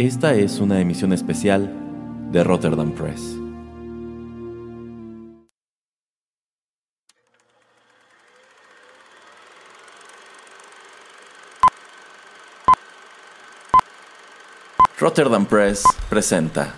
[0.00, 1.70] Esta es una emisión especial
[2.32, 3.36] de Rotterdam Press.
[14.98, 16.74] Rotterdam Press presenta.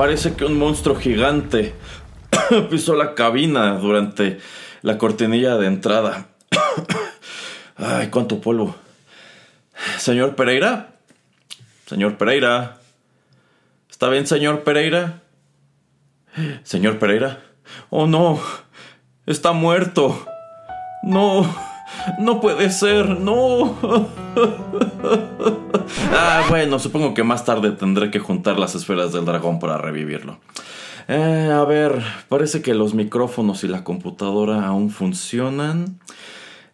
[0.00, 1.74] Parece que un monstruo gigante
[2.70, 4.40] pisó la cabina durante
[4.80, 6.28] la cortinilla de entrada.
[7.76, 8.74] Ay, cuánto polvo.
[9.98, 10.94] Señor Pereira.
[11.84, 12.78] Señor Pereira.
[13.90, 15.20] ¿Está bien, señor Pereira?
[16.62, 17.42] Señor Pereira.
[17.90, 18.40] Oh, no.
[19.26, 20.26] Está muerto.
[21.02, 21.44] No.
[22.18, 23.06] No puede ser.
[23.06, 23.76] No.
[26.12, 30.38] ah, bueno, supongo que más tarde tendré que juntar las esferas del dragón para revivirlo.
[31.08, 35.98] Eh, a ver, parece que los micrófonos y la computadora aún funcionan.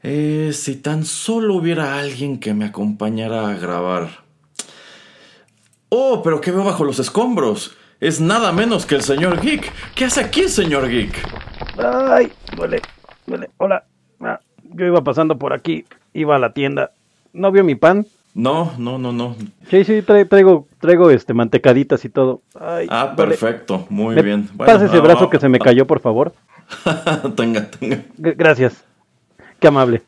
[0.03, 4.09] Eh, si tan solo hubiera alguien que me acompañara a grabar.
[5.89, 7.77] Oh, pero ¿qué veo bajo los escombros?
[7.99, 9.73] Es nada menos que el señor Geek.
[9.95, 11.17] ¿Qué hace aquí señor Geek?
[11.79, 12.83] Ay, duele,
[13.27, 13.51] duele.
[13.57, 13.85] Hola.
[14.21, 16.93] Ah, yo iba pasando por aquí, iba a la tienda.
[17.33, 18.07] ¿No vio mi pan?
[18.37, 19.35] No, no, no, no.
[19.71, 22.43] Sí, sí, traigo, traigo este mantecaditas y todo.
[22.61, 24.47] Ay, ah, perfecto, muy ¿Me bien.
[24.59, 26.35] Pasa ese ah, brazo ah, que se me ah, cayó, por favor.
[27.35, 28.03] tenga, tenga.
[28.19, 28.85] Gracias.
[29.59, 30.03] Qué amable.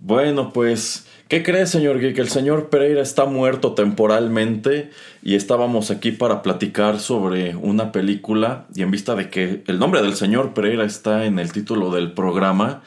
[0.00, 2.16] Bueno, pues, ¿qué cree, señor Geek?
[2.18, 8.82] El señor Pereira está muerto temporalmente y estábamos aquí para platicar sobre una película y
[8.82, 12.82] en vista de que el nombre del señor Pereira está en el título del programa,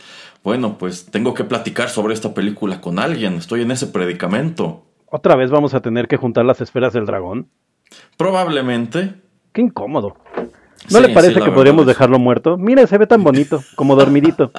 [0.45, 3.33] bueno, pues tengo que platicar sobre esta película con alguien.
[3.35, 4.85] Estoy en ese predicamento.
[5.07, 7.49] Otra vez vamos a tener que juntar las esferas del dragón.
[8.15, 9.15] Probablemente.
[9.51, 10.15] Qué incómodo.
[10.91, 12.57] ¿No Sí, le parece sí, que podríamos dejarlo muerto?
[12.57, 14.51] Mire, se ve tan bonito, como dormidito.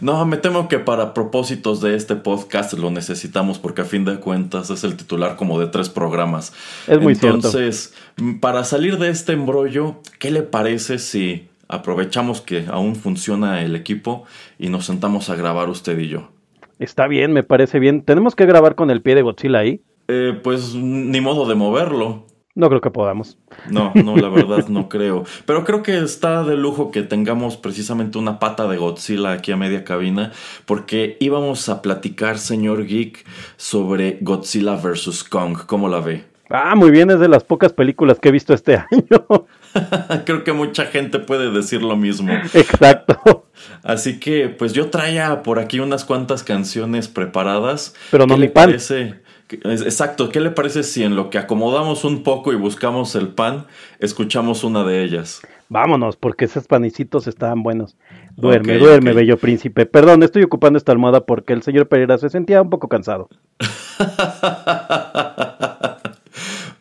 [0.00, 4.18] No, me temo que para propósitos de este podcast lo necesitamos porque a fin de
[4.18, 6.52] cuentas es el titular como de tres programas.
[6.88, 7.36] Es muy cierto.
[7.36, 13.62] Entonces, m- para salir de este embrollo, ¿qué le parece si aprovechamos que aún funciona
[13.62, 14.24] el equipo
[14.58, 16.30] y nos sentamos a grabar usted y yo?
[16.78, 18.02] Está bien, me parece bien.
[18.02, 19.80] ¿Tenemos que grabar con el pie de Godzilla ahí?
[20.08, 22.26] Eh, pues ni modo de moverlo.
[22.56, 23.36] No creo que podamos.
[23.68, 25.24] No, no, la verdad no creo.
[25.44, 29.56] Pero creo que está de lujo que tengamos precisamente una pata de Godzilla aquí a
[29.56, 30.30] media cabina,
[30.64, 33.24] porque íbamos a platicar, señor Geek,
[33.56, 35.24] sobre Godzilla vs.
[35.24, 35.58] Kong.
[35.66, 36.26] ¿Cómo la ve?
[36.48, 39.46] Ah, muy bien, es de las pocas películas que he visto este año.
[40.24, 42.32] creo que mucha gente puede decir lo mismo.
[42.52, 43.46] Exacto.
[43.82, 47.94] Así que, pues yo traía por aquí unas cuantas canciones preparadas.
[48.10, 48.66] Pero no ¿Qué mi pan.
[48.66, 49.14] parece?
[49.50, 53.66] Exacto, ¿qué le parece si en lo que acomodamos un poco y buscamos el pan,
[54.00, 55.42] escuchamos una de ellas?
[55.68, 57.96] Vámonos, porque esos panicitos estaban buenos.
[58.36, 59.86] Duerme, duerme, bello príncipe.
[59.86, 63.28] Perdón, estoy ocupando esta almohada porque el señor Pereira se sentía un poco cansado.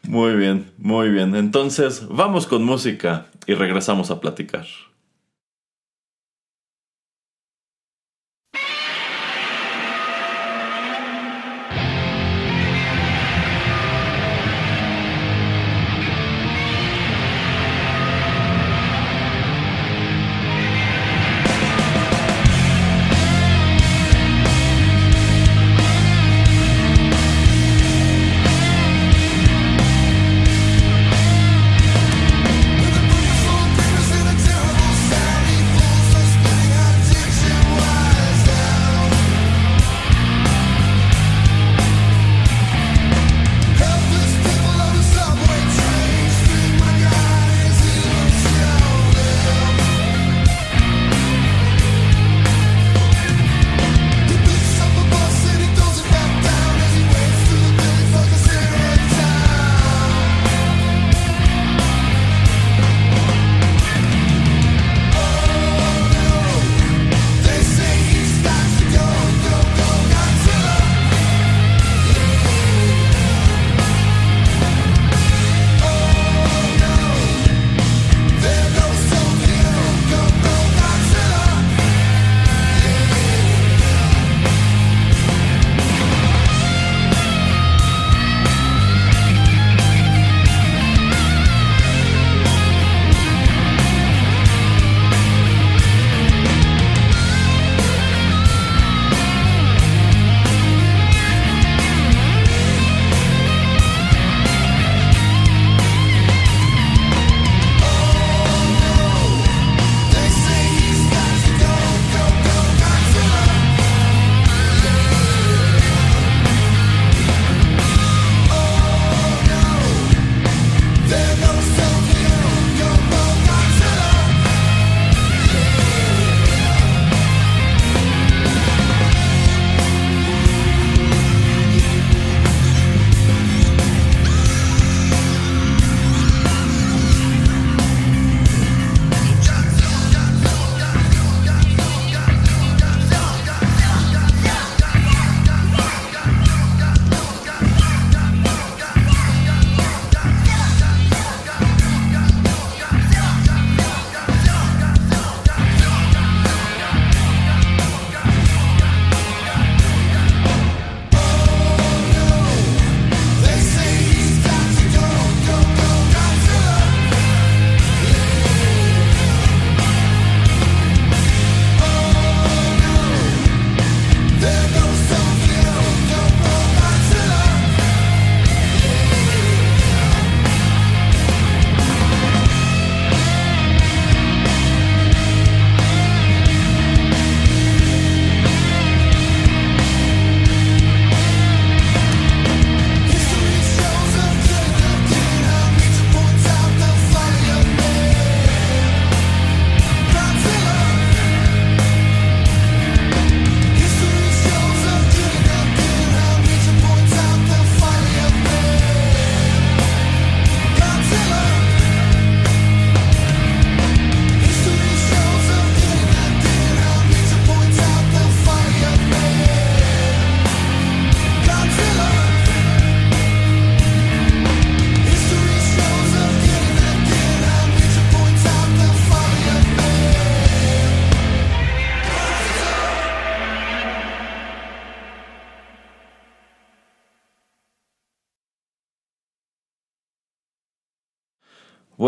[0.08, 1.36] Muy bien, muy bien.
[1.36, 4.66] Entonces, vamos con música y regresamos a platicar.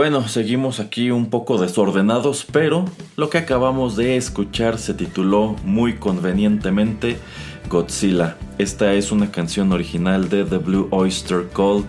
[0.05, 2.85] Bueno, seguimos aquí un poco desordenados, pero
[3.15, 7.17] lo que acabamos de escuchar se tituló muy convenientemente
[7.69, 8.37] Godzilla.
[8.59, 11.87] Esta es una canción original de The Blue Oyster Cult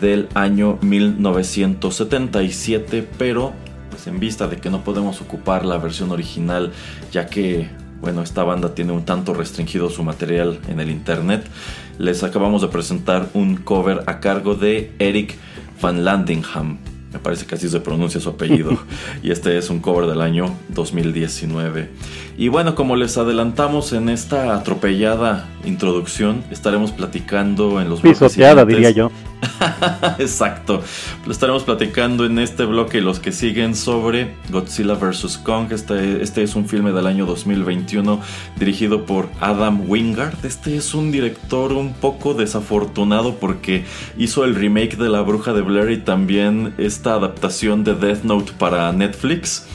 [0.00, 3.52] del año 1977, pero
[3.88, 6.72] pues en vista de que no podemos ocupar la versión original,
[7.12, 11.46] ya que bueno, esta banda tiene un tanto restringido su material en el internet,
[11.98, 15.36] les acabamos de presentar un cover a cargo de Eric
[15.80, 16.93] Van Landingham.
[17.14, 18.76] Me parece que así se pronuncia su apellido.
[19.22, 21.88] y este es un cover del año 2019.
[22.36, 28.90] Y bueno, como les adelantamos en esta atropellada introducción, estaremos platicando en los Pisoteada, diría
[28.90, 29.12] yo.
[30.18, 30.82] Exacto.
[31.26, 35.38] Lo estaremos platicando en este bloque y los que siguen sobre Godzilla vs.
[35.38, 35.72] Kong.
[35.72, 38.20] Este, este es un filme del año 2021
[38.56, 40.44] dirigido por Adam Wingard.
[40.44, 43.84] Este es un director un poco desafortunado porque
[44.16, 48.52] hizo el remake de La Bruja de Blair y también esta adaptación de Death Note
[48.58, 49.66] para Netflix.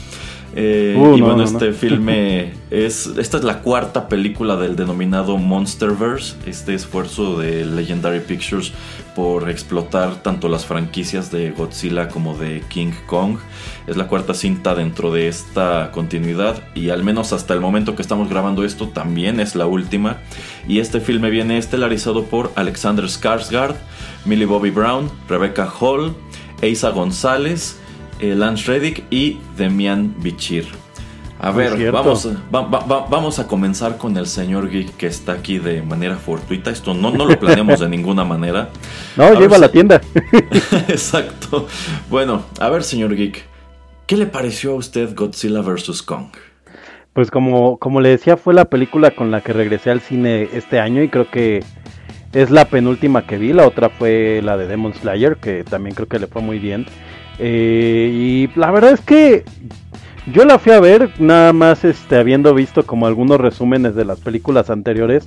[0.54, 1.58] Eh, Uh, y no, bueno, no, no.
[1.58, 3.06] este filme es.
[3.18, 6.36] Esta es la cuarta película del denominado Monsterverse.
[6.46, 8.72] Este esfuerzo de Legendary Pictures
[9.14, 13.38] por explotar tanto las franquicias de Godzilla como de King Kong.
[13.86, 16.62] Es la cuarta cinta dentro de esta continuidad.
[16.74, 20.18] Y al menos hasta el momento que estamos grabando esto, también es la última.
[20.68, 23.74] Y este filme viene estelarizado por Alexander Skarsgård,
[24.24, 26.14] Millie Bobby Brown, Rebecca Hall,
[26.62, 27.79] Eisa González
[28.20, 30.66] eh, Lance Reddick y Demian Bichir.
[31.42, 35.32] A ver, vamos, va- va- va- vamos a comenzar con el señor Geek que está
[35.32, 36.70] aquí de manera fortuita.
[36.70, 38.68] Esto no, no lo planeamos de ninguna manera.
[39.16, 40.00] No, A iba a la tienda.
[40.88, 41.66] Exacto.
[42.10, 43.42] Bueno, a ver, señor Geek,
[44.06, 46.02] ¿qué le pareció a usted Godzilla vs.
[46.02, 46.26] Kong?
[47.14, 50.78] Pues como, como le decía, fue la película con la que regresé al cine este
[50.78, 51.64] año y creo que
[52.32, 53.52] es la penúltima que vi.
[53.52, 56.86] La otra fue la de Demon Slayer, que también creo que le fue muy bien.
[57.38, 59.44] Eh, y la verdad es que
[60.26, 64.20] yo la fui a ver nada más este, habiendo visto como algunos resúmenes de las
[64.20, 65.26] películas anteriores.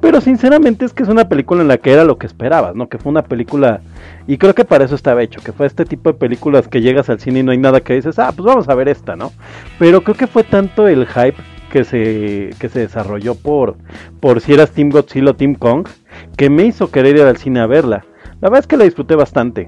[0.00, 2.88] Pero sinceramente es que es una película en la que era lo que esperabas, ¿no?
[2.88, 3.80] Que fue una película...
[4.26, 7.08] Y creo que para eso estaba hecho, que fue este tipo de películas que llegas
[7.08, 9.32] al cine y no hay nada que dices, ah, pues vamos a ver esta, ¿no?
[9.78, 11.36] Pero creo que fue tanto el hype
[11.70, 13.76] que se, que se desarrolló por,
[14.20, 15.88] por si eras Team Godzilla o Team Kong,
[16.36, 18.04] que me hizo querer ir al cine a verla.
[18.40, 19.66] La verdad es que la disfruté bastante.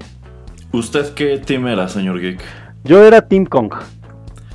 [0.71, 2.41] ¿Usted qué team era, señor Geek?
[2.83, 3.73] Yo era Team Kong.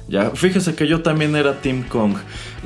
[0.09, 2.16] Ya, fíjese que yo también era Team Kong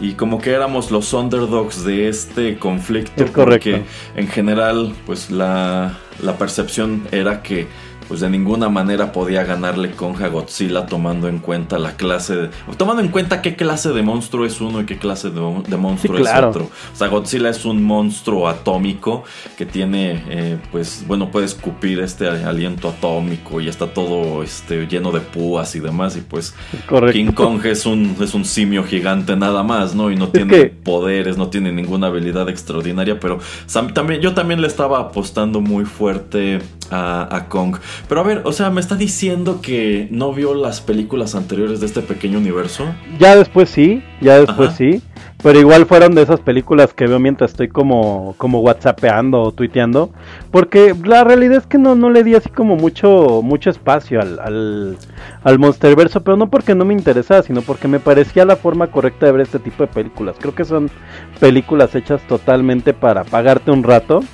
[0.01, 3.25] y como que éramos los underdogs de este conflicto.
[3.25, 3.71] Es correcto.
[3.71, 3.85] Porque
[4.17, 7.69] en general, pues la, la percepción era que
[8.09, 12.51] pues de ninguna manera podía ganarle Kong a Godzilla tomando en cuenta la clase de,
[12.77, 15.77] tomando en cuenta qué clase de monstruo es uno y qué clase de, mon- de
[15.77, 16.51] monstruo Sí, claro.
[16.51, 16.71] es otro.
[16.93, 19.25] O sea, Godzilla es un monstruo atómico
[19.59, 25.11] que tiene, eh, pues, bueno, puede escupir este aliento atómico y está todo este, lleno
[25.13, 26.17] de púas y demás.
[26.17, 27.13] Y pues, Es correcto.
[27.13, 30.11] King Kong es un, es un simio gigante nada más, ¿no?
[30.11, 34.35] Y no Es tiene que- poderes, no tiene ninguna habilidad extraordinaria, pero sam- también, yo
[34.35, 37.77] también le estaba apostando muy fuerte a, a Kong.
[38.09, 41.87] Pero a ver, o sea, me está diciendo que no vio las películas anteriores de
[41.87, 42.87] este pequeño universo.
[43.19, 44.77] Ya después sí, ya después Ajá.
[44.77, 45.03] sí.
[45.43, 50.11] Pero igual fueron de esas películas que veo mientras estoy como, como whatsappeando o tuiteando.
[50.51, 54.39] Porque la realidad es que no, no le di así como mucho, mucho espacio al,
[54.41, 54.97] al,
[55.45, 56.23] al Monsterverso.
[56.23, 59.43] Pero no porque no me interesaba, sino porque me parecía la forma correcta de ver
[59.43, 60.37] este tipo de películas.
[60.41, 60.91] Creo que son
[61.39, 64.25] películas hechas totalmente para pagarte un rato.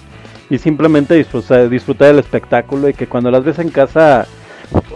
[0.51, 2.89] Y simplemente disfrutar, disfrutar del espectáculo.
[2.89, 4.27] Y que cuando las ves en casa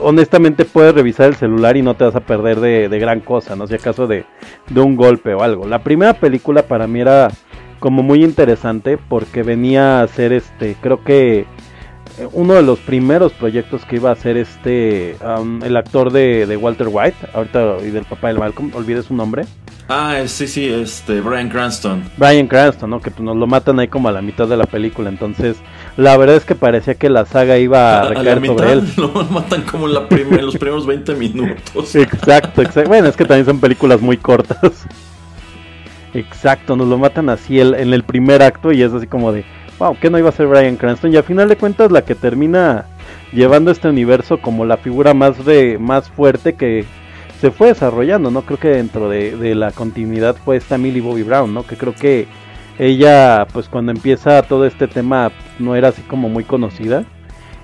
[0.00, 3.56] honestamente puedes revisar el celular y no te vas a perder de, de gran cosa,
[3.56, 4.24] no si acaso de,
[4.70, 5.66] de un golpe o algo.
[5.66, 7.28] La primera película para mí era
[7.78, 11.44] como muy interesante porque venía a ser este, creo que
[12.32, 16.56] uno de los primeros proyectos que iba a hacer este, um, el actor de, de
[16.56, 19.44] Walter White, ahorita y del papá del Malcolm, olvidé su nombre,
[19.88, 22.02] Ah, eh, sí, sí, este, Brian Cranston.
[22.16, 23.00] Brian Cranston, ¿no?
[23.00, 25.58] Que pues, nos lo matan ahí como a la mitad de la película, entonces
[25.96, 28.73] la verdad es que parecía que la saga iba a A, a la recaer sobre
[28.73, 28.88] él.
[28.96, 31.94] lo matan como en, la en los primeros 20 minutos.
[31.94, 32.88] Exacto, exacto.
[32.88, 34.87] Bueno, es que también son películas muy cortas.
[36.14, 39.44] Exacto, nos lo matan así el- en el primer acto y es así como de,
[39.78, 41.12] wow, que no iba a ser Brian Cranston?
[41.12, 42.87] Y al final de cuentas la que termina
[43.33, 46.85] llevando este universo como la figura más, de, más fuerte que
[47.40, 48.42] se fue desarrollando, ¿no?
[48.42, 51.66] Creo que dentro de, la continuidad fue esta Millie Bobby Brown, ¿no?
[51.66, 52.26] Que creo que
[52.78, 57.04] ella, pues cuando empieza todo este tema, no era así como muy conocida.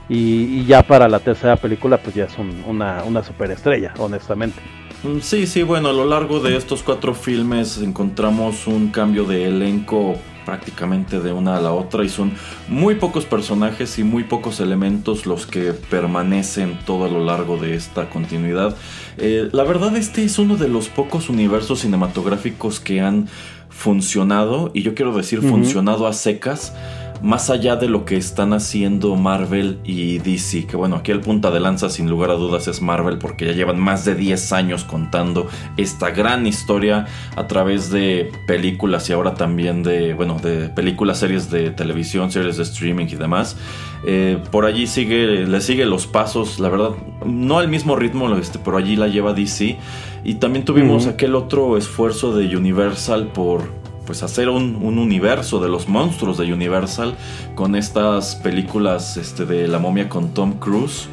[0.09, 4.61] Y, ya para la tercera película, pues ya es un- una, una superestrella, honestamente.
[5.05, 9.47] Mm, Sí, sí, bueno, a lo largo de estos cuatro filmes encontramos un cambio de
[9.47, 12.33] elenco prácticamente de una a la otra y son
[12.69, 17.75] muy pocos personajes y muy pocos elementos los que permanecen todo a lo largo de
[17.75, 18.77] esta continuidad.
[19.19, 23.29] Eh, la verdad este es uno de los pocos universos cinematográficos que han
[23.69, 26.75] funcionado, y yo quiero decir funcionado a secas,
[27.23, 31.51] más allá de lo que están haciendo Marvel y DC, que bueno, aquí el punta
[31.51, 34.85] de lanza sin lugar a dudas es Marvel porque ya llevan más de 10 años
[34.85, 41.19] contando esta gran historia a través de películas y ahora también de, bueno, de películas,
[41.19, 43.57] series de televisión, series de streaming y demás.
[44.05, 46.91] Eh, por allí sigue, le sigue los pasos, la verdad,
[47.25, 49.79] no al mismo ritmo, este, pero allí la lleva DC.
[50.25, 55.89] Y también tuvimos aquel otro esfuerzo de Universal por pues hacer un, universo de los
[55.89, 57.15] monstruos de Universal
[57.55, 61.09] con estas películas este, de la momia con Tom Cruise.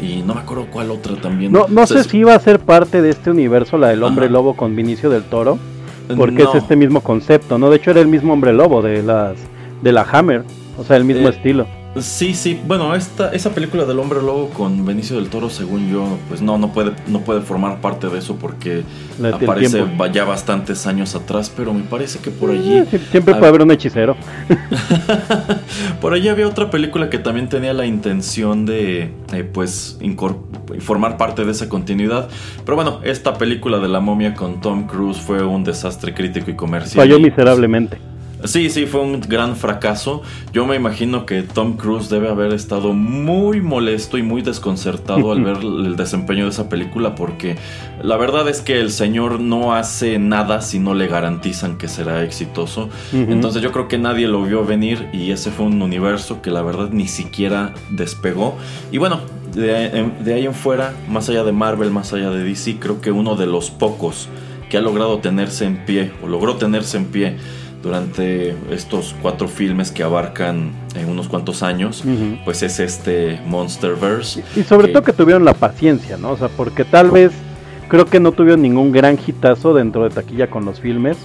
[0.00, 1.50] Y no me acuerdo cuál otra también.
[1.50, 4.54] No, no sé si iba a ser parte de este universo, la del hombre lobo
[4.54, 5.58] con Vinicio del Toro.
[6.16, 7.68] Porque es este mismo concepto, ¿no?
[7.68, 9.36] De hecho era el mismo hombre lobo de las
[9.82, 10.44] de la Hammer,
[10.78, 11.66] o sea, el mismo eh, estilo.
[11.96, 16.18] Sí, sí, bueno, esta, esa película del hombre lobo con Benicio del Toro, según yo,
[16.28, 18.84] pues no, no puede, no puede formar parte de eso porque
[19.32, 22.74] aparece ya bastantes años atrás, pero me parece que por allí...
[22.78, 24.16] Eh, siempre puede haber un hechicero.
[26.00, 29.98] por allí había otra película que también tenía la intención de, eh, pues,
[30.80, 32.28] formar parte de esa continuidad,
[32.64, 36.54] pero bueno, esta película de la momia con Tom Cruise fue un desastre crítico y
[36.54, 37.04] comercial.
[37.04, 37.98] Falló miserablemente.
[38.44, 40.22] Sí, sí, fue un gran fracaso.
[40.52, 45.42] Yo me imagino que Tom Cruise debe haber estado muy molesto y muy desconcertado al
[45.44, 47.56] ver el desempeño de esa película porque
[48.02, 52.22] la verdad es que el señor no hace nada si no le garantizan que será
[52.22, 52.88] exitoso.
[53.12, 56.62] Entonces yo creo que nadie lo vio venir y ese fue un universo que la
[56.62, 58.56] verdad ni siquiera despegó.
[58.92, 59.20] Y bueno,
[59.52, 63.10] de, de ahí en fuera, más allá de Marvel, más allá de DC, creo que
[63.10, 64.28] uno de los pocos
[64.68, 67.36] que ha logrado tenerse en pie o logró tenerse en pie
[67.82, 72.02] durante estos cuatro filmes que abarcan en unos cuantos años,
[72.44, 74.42] pues es este Monsterverse.
[74.56, 76.30] Y, sobre todo que tuvieron la paciencia, ¿no?
[76.30, 77.32] O sea, porque tal vez
[77.88, 81.16] creo que no tuvieron ningún gran hitazo dentro de taquilla con los filmes,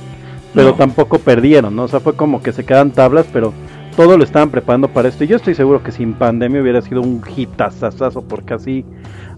[0.54, 1.84] pero tampoco perdieron, ¿no?
[1.84, 3.54] O sea, fue como que se quedan tablas, pero
[3.96, 5.24] todo lo estaban preparando para esto.
[5.24, 8.86] Y yo estoy seguro que sin pandemia hubiera sido un hitazazazo, porque así,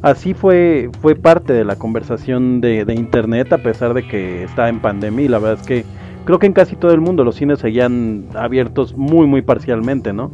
[0.02, 4.68] así fue, fue parte de la conversación de, de internet, a pesar de que estaba
[4.68, 5.86] en pandemia, y la verdad es que
[6.25, 10.32] creo que en casi todo el mundo los cines seguían abiertos muy, muy parcialmente, ¿no?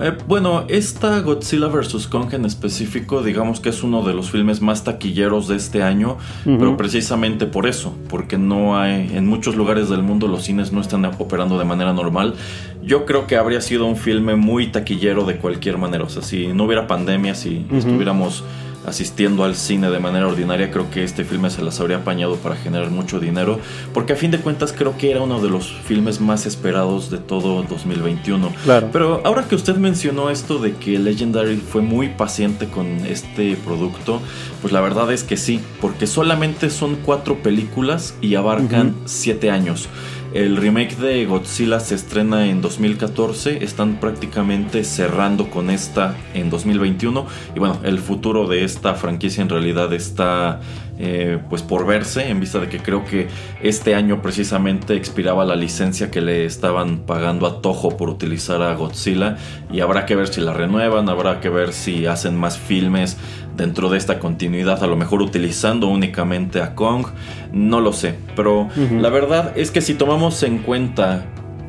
[0.00, 2.08] Eh, bueno, esta Godzilla vs.
[2.08, 6.16] Kong en específico, digamos que es uno de los filmes más taquilleros de este año,
[6.44, 10.80] pero precisamente por eso, porque no hay, en muchos lugares del mundo los cines no
[10.80, 12.34] están operando de manera normal.
[12.82, 16.48] Yo creo que habría sido un filme muy taquillero de cualquier manera, o sea, si
[16.48, 18.42] no hubiera pandemia, si estuviéramos
[18.86, 22.56] asistiendo al cine de manera ordinaria, creo que este filme se las habría apañado para
[22.56, 23.58] generar mucho dinero,
[23.92, 27.18] porque a fin de cuentas creo que era uno de los filmes más esperados de
[27.18, 28.52] todo 2021.
[28.64, 28.88] Claro.
[28.92, 34.20] Pero ahora que usted mencionó esto de que Legendary fue muy paciente con este producto,
[34.60, 39.88] pues la verdad es que sí, porque solamente son cuatro películas y abarcan siete años.
[40.34, 47.24] El remake de Godzilla se estrena en 2014, están prácticamente cerrando con esta en 2021
[47.54, 50.58] y bueno, el futuro de esta franquicia en realidad está
[50.98, 53.28] eh, pues por verse en vista de que creo que
[53.62, 58.74] este año precisamente expiraba la licencia que le estaban pagando a Toho por utilizar a
[58.74, 59.36] Godzilla
[59.72, 63.16] y habrá que ver si la renuevan, habrá que ver si hacen más filmes
[63.56, 67.06] dentro de esta continuidad, a lo mejor utilizando únicamente a Kong,
[67.52, 71.24] no lo sé, pero la verdad es que si tomamos en cuenta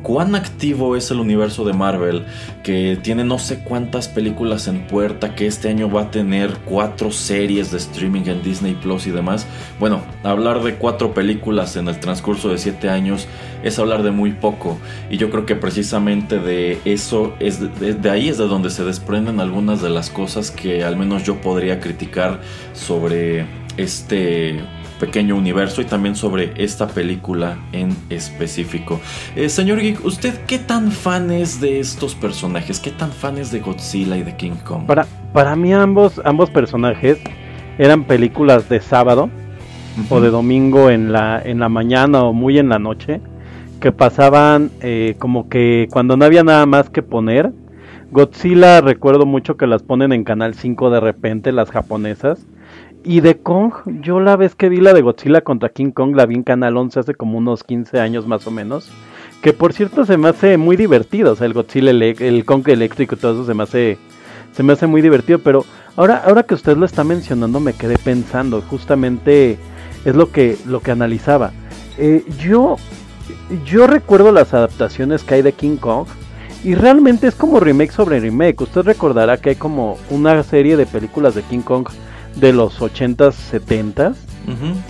[0.06, 2.26] cuán activo es el universo de Marvel,
[2.62, 7.10] que tiene no sé cuántas películas en puerta, que este año va a tener cuatro
[7.10, 9.48] series de streaming en Disney Plus y demás.
[9.80, 13.26] Bueno, hablar de cuatro películas en el transcurso de siete años
[13.64, 14.78] es hablar de muy poco.
[15.10, 19.40] Y yo creo que precisamente de eso, es de, ahí es de donde se desprenden
[19.40, 22.42] algunas de las cosas que al menos yo podría criticar
[22.74, 23.44] sobre
[23.76, 24.60] este
[24.98, 29.00] pequeño universo y también sobre esta película en específico.
[29.34, 32.80] Eh, señor Geek, ¿usted qué tan fan es de estos personajes?
[32.80, 34.86] ¿Qué tan fan es de Godzilla y de King Kong?
[34.86, 37.18] Para, para mí ambos, ambos personajes
[37.78, 39.30] eran películas de sábado
[40.08, 43.20] o de domingo en la, en la mañana o muy en la noche
[43.80, 47.52] que pasaban eh, como que cuando no había nada más que poner.
[48.10, 52.46] Godzilla recuerdo mucho que las ponen en Canal 5 de repente, las japonesas.
[53.04, 56.26] Y de Kong, yo la vez que vi la de Godzilla contra King Kong, la
[56.26, 58.90] vi en Canal 11 hace como unos 15 años más o menos.
[59.42, 63.14] Que por cierto se me hace muy divertido, o sea, el Godzilla, el Kong eléctrico
[63.14, 63.98] y todo eso se me hace,
[64.52, 65.38] se me hace muy divertido.
[65.38, 65.64] Pero
[65.96, 69.58] ahora, ahora que usted lo está mencionando, me quedé pensando, justamente
[70.04, 71.52] es lo que, lo que analizaba.
[71.98, 72.76] Eh, yo
[73.64, 76.06] yo recuerdo las adaptaciones que hay de King Kong
[76.64, 78.60] y realmente es como remake sobre remake.
[78.60, 81.88] Usted recordará que hay como una serie de películas de King Kong
[82.36, 84.14] de los 80s, 70s,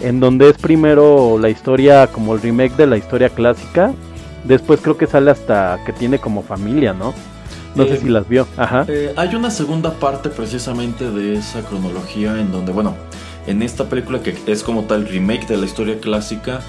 [0.02, 3.92] en donde es primero la historia como el remake de la historia clásica.
[4.44, 7.14] Después creo que sale hasta que tiene como familia, ¿no?
[7.74, 8.46] No sé Eh, si las vio.
[8.56, 8.84] Ajá.
[8.88, 12.94] Eh, hay una segunda parte precisamente de esa cronología en donde, bueno,
[13.46, 16.60] en esta película que es como tal remake de la historia clásica,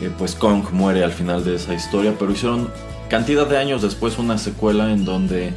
[0.00, 2.68] eh, pues Kong muere al final de esa historia, pero hicieron
[3.08, 5.52] cantidad de años después una secuela en donde,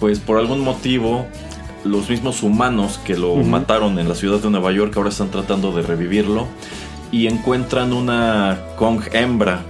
[0.00, 1.26] pues por algún motivo,
[1.84, 5.72] los mismos humanos que lo mataron en la ciudad de Nueva York ahora están tratando
[5.72, 6.46] de revivirlo
[7.12, 9.62] y encuentran una Kong hembra.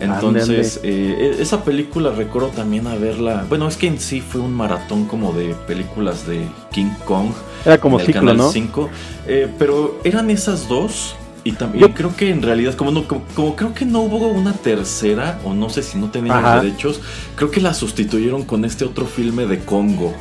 [0.00, 3.44] Entonces, eh, e- esa película recuerdo también haberla.
[3.48, 7.28] Bueno, es que en sí fue un maratón como de películas de King Kong.
[7.66, 8.50] Era como en el ciclo, Canal ¿no?
[8.50, 8.88] 5.
[9.26, 11.14] Eh, pero eran esas dos.
[11.42, 14.28] Y también Yo- creo que en realidad, como, no, como, como creo que no hubo
[14.28, 17.00] una tercera, o no sé si no tenían los derechos,
[17.34, 20.14] creo que la sustituyeron con este otro filme de Congo.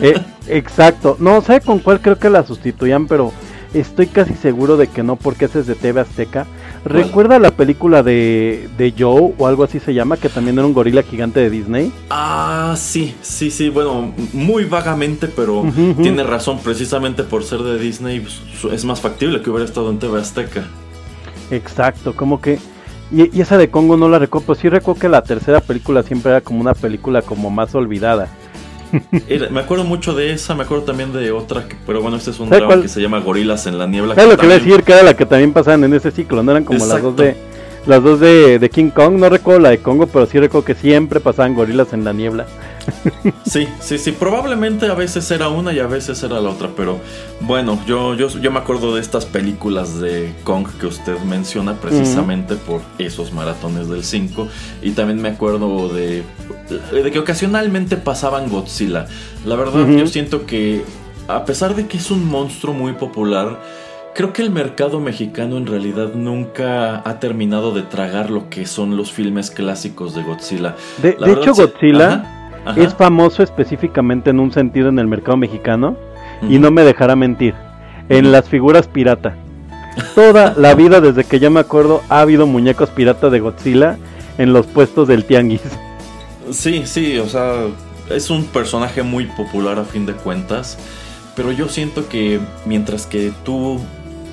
[0.00, 1.16] Eh, exacto.
[1.20, 3.06] No, ¿sabe con cuál creo que la sustituían?
[3.06, 3.32] Pero
[3.74, 6.46] estoy casi seguro de que no, porque ese es de TV Azteca.
[6.84, 10.16] ¿Recuerda la película de, de Joe o algo así se llama?
[10.16, 11.92] Que también era un gorila gigante de Disney.
[12.10, 15.64] Ah, sí, sí, sí, bueno, muy vagamente, pero
[16.00, 19.98] tiene razón, precisamente por ser de Disney, pues, es más factible que hubiera estado en
[19.98, 20.64] TV Azteca.
[21.50, 22.58] Exacto, como que...
[23.10, 26.02] Y, y esa de Congo no la recuerdo, pero sí recuerdo que la tercera película
[26.02, 28.28] siempre era como una película como más olvidada.
[29.28, 32.30] Era- me acuerdo mucho de esa, me acuerdo también de otra, que- pero bueno, este
[32.30, 32.82] es un ¿Sabe drama cuál?
[32.82, 34.14] que se llama Gorilas en la Niebla.
[34.14, 34.82] ¿Sabes lo que voy a decir?
[34.82, 37.36] Que era la que también pasaban en ese ciclo, no eran como las dos de...
[37.86, 40.74] Las dos de, de King Kong, no recuerdo la de Congo, pero sí recuerdo que
[40.74, 42.46] siempre pasaban gorilas en la niebla.
[43.46, 46.98] Sí, sí, sí, probablemente a veces era una y a veces era la otra, pero
[47.40, 52.56] bueno, yo, yo, yo me acuerdo de estas películas de Kong que usted menciona precisamente
[52.56, 54.48] por esos maratones del 5
[54.82, 56.22] y también me acuerdo de,
[56.92, 59.06] de que ocasionalmente pasaban Godzilla.
[59.44, 60.82] La verdad yo siento que
[61.28, 63.60] a pesar de que es un monstruo muy popular,
[64.14, 68.96] creo que el mercado mexicano en realidad nunca ha terminado de tragar lo que son
[68.96, 70.76] los filmes clásicos de Godzilla.
[71.02, 71.54] De, hecho.
[71.54, 72.80] Godzilla Ajá, ajá.
[72.80, 75.96] es famoso específicamente en un sentido en el mercado mexicano
[76.48, 77.54] y no me dejará mentir,
[78.08, 79.36] en las figuras pirata.
[80.14, 83.96] Toda la vida desde que yo me acuerdo ha habido muñecos pirata de Godzilla
[84.38, 85.62] en los puestos del tianguis.
[86.50, 87.66] Sí, sí, o sea,
[88.10, 90.78] es un personaje muy popular a fin de cuentas,
[91.36, 93.80] pero yo siento que mientras que tú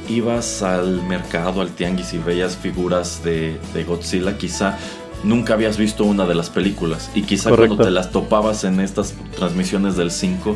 [0.10, 4.78] ibas al mercado, al tianguis y veías figuras de, de Godzilla, quizá
[5.24, 7.76] nunca habías visto una de las películas y quizá Correcto.
[7.76, 10.56] cuando te las topabas en estas transmisiones del 5,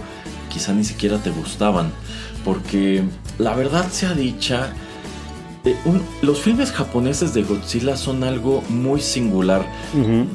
[0.52, 1.92] quizá ni siquiera te gustaban,
[2.44, 3.04] porque
[3.38, 4.70] la verdad sea dicha,
[5.66, 9.66] eh, un- los filmes japoneses de Godzilla son algo muy singular.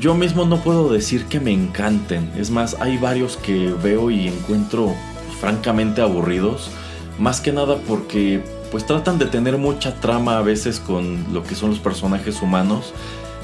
[0.01, 2.31] Yo mismo no puedo decir que me encanten.
[2.37, 4.93] Es más, hay varios que veo y encuentro
[5.41, 6.71] francamente aburridos.
[7.19, 11.55] Más que nada porque pues tratan de tener mucha trama a veces con lo que
[11.55, 12.93] son los personajes humanos.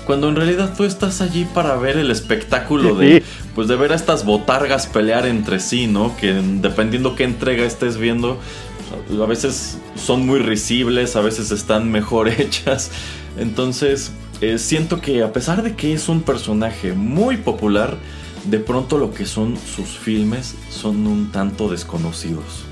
[0.06, 3.24] Cuando en realidad tú estás allí para ver el espectáculo de,
[3.56, 6.16] pues de ver a estas botargas pelear entre sí, ¿no?
[6.16, 8.38] Que dependiendo qué entrega estés viendo,
[9.20, 12.92] a veces son muy risibles, a veces están mejor hechas.
[13.36, 17.96] Entonces, eh, siento que a pesar de que es un personaje muy popular,
[18.44, 22.64] de pronto lo que son sus filmes son un tanto desconocidos.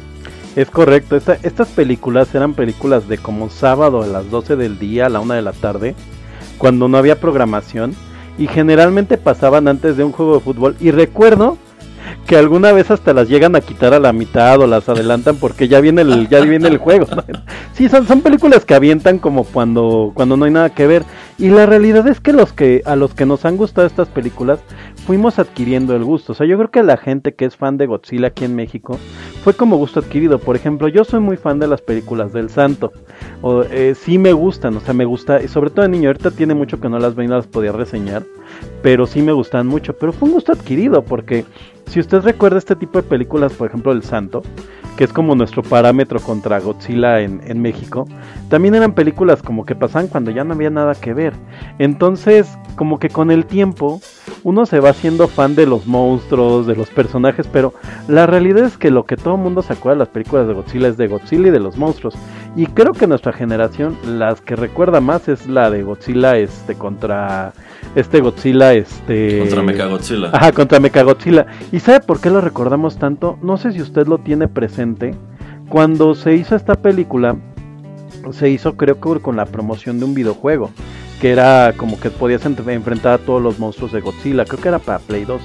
[0.55, 5.07] Es correcto, esta- estas películas eran películas de como sábado a las 12 del día,
[5.07, 5.97] a la 1 de la tarde,
[6.64, 7.94] cuando no había programación
[8.38, 10.77] y generalmente pasaban antes de un juego de fútbol.
[10.81, 11.59] Y recuerdo
[12.27, 15.69] que alguna vez hasta las llegan a quitar a la mitad o las adelantan porque
[15.69, 17.07] ya viene el ya viene el juego.
[17.75, 21.03] Sí, son, son películas que avientan como cuando cuando no hay nada que ver
[21.38, 24.61] y la realidad es que los que a los que nos han gustado estas películas
[25.07, 26.33] fuimos adquiriendo el gusto.
[26.33, 28.99] O sea, yo creo que la gente que es fan de Godzilla aquí en México
[29.43, 30.38] fue como gusto adquirido.
[30.38, 32.93] Por ejemplo, yo soy muy fan de las películas del Santo.
[33.43, 36.31] O, eh, sí me gustan, o sea, me gusta, y sobre todo de niño, ahorita
[36.31, 38.23] tiene mucho que no las veo y no las podía reseñar,
[38.83, 39.96] pero sí me gustan mucho.
[39.96, 41.44] Pero fue un gusto adquirido, porque
[41.87, 44.42] si usted recuerda este tipo de películas, por ejemplo, El Santo,
[44.96, 48.07] que es como nuestro parámetro contra Godzilla en, México,
[48.48, 51.33] también eran películas como que pasaban cuando ya no había nada que ver.
[51.79, 54.00] Entonces, como que con el tiempo,
[54.44, 57.74] uno se va haciendo fan de los monstruos, de los personajes, pero
[58.09, 60.55] la realidad es que lo que todo el mundo se acuerda de las películas de
[60.55, 62.14] Godzilla es de Godzilla y de los monstruos.
[62.57, 67.53] Y creo que nuestra generación, las que recuerda más es la de Godzilla este contra
[67.94, 70.31] este Godzilla este Contra Mechagodzilla.
[70.33, 71.47] Ajá, contra Mechagodzilla.
[71.73, 73.38] ¿Y sabe por qué lo recordamos tanto?
[73.42, 75.14] No sé si usted lo tiene presente.
[75.68, 77.37] Cuando se hizo esta película,
[78.33, 80.70] se hizo creo que con la promoción de un videojuego
[81.20, 84.44] que era como que podías enfrentar a todos los monstruos de Godzilla.
[84.44, 85.40] Creo que era para Play 2.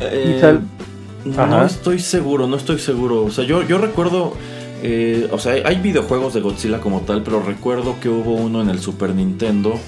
[0.00, 0.58] Eh,
[1.24, 3.24] no estoy seguro, no estoy seguro.
[3.24, 4.34] O sea, yo, yo recuerdo
[4.82, 8.68] eh, o sea, hay videojuegos de Godzilla como tal, pero recuerdo que hubo uno en
[8.68, 9.78] el Super Nintendo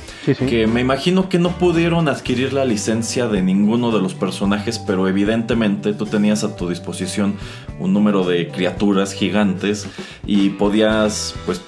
[0.48, 5.08] que me imagino que no pudieron adquirir la licencia de ninguno de los personajes, pero
[5.08, 7.34] evidentemente tú tenías a tu disposición
[7.80, 9.88] un número de criaturas gigantes
[10.26, 11.60] y podías pues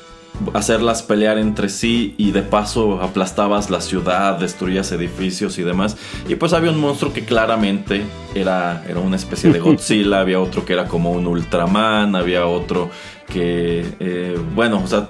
[0.53, 5.97] hacerlas pelear entre sí y de paso aplastabas la ciudad, destruías edificios y demás.
[6.29, 8.03] Y pues había un monstruo que claramente
[8.35, 12.91] era, era una especie de Godzilla, había otro que era como un Ultraman, había otro
[13.27, 15.09] que, eh, bueno, o sea,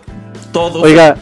[0.53, 0.83] todo...
[0.83, 1.17] Oiga,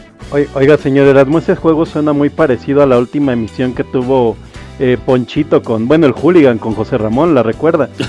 [0.53, 4.35] oiga, señor Erasmo, ese juego suena muy parecido a la última emisión que tuvo
[4.79, 7.89] eh, Ponchito con, bueno, el Hooligan con José Ramón, ¿la recuerda?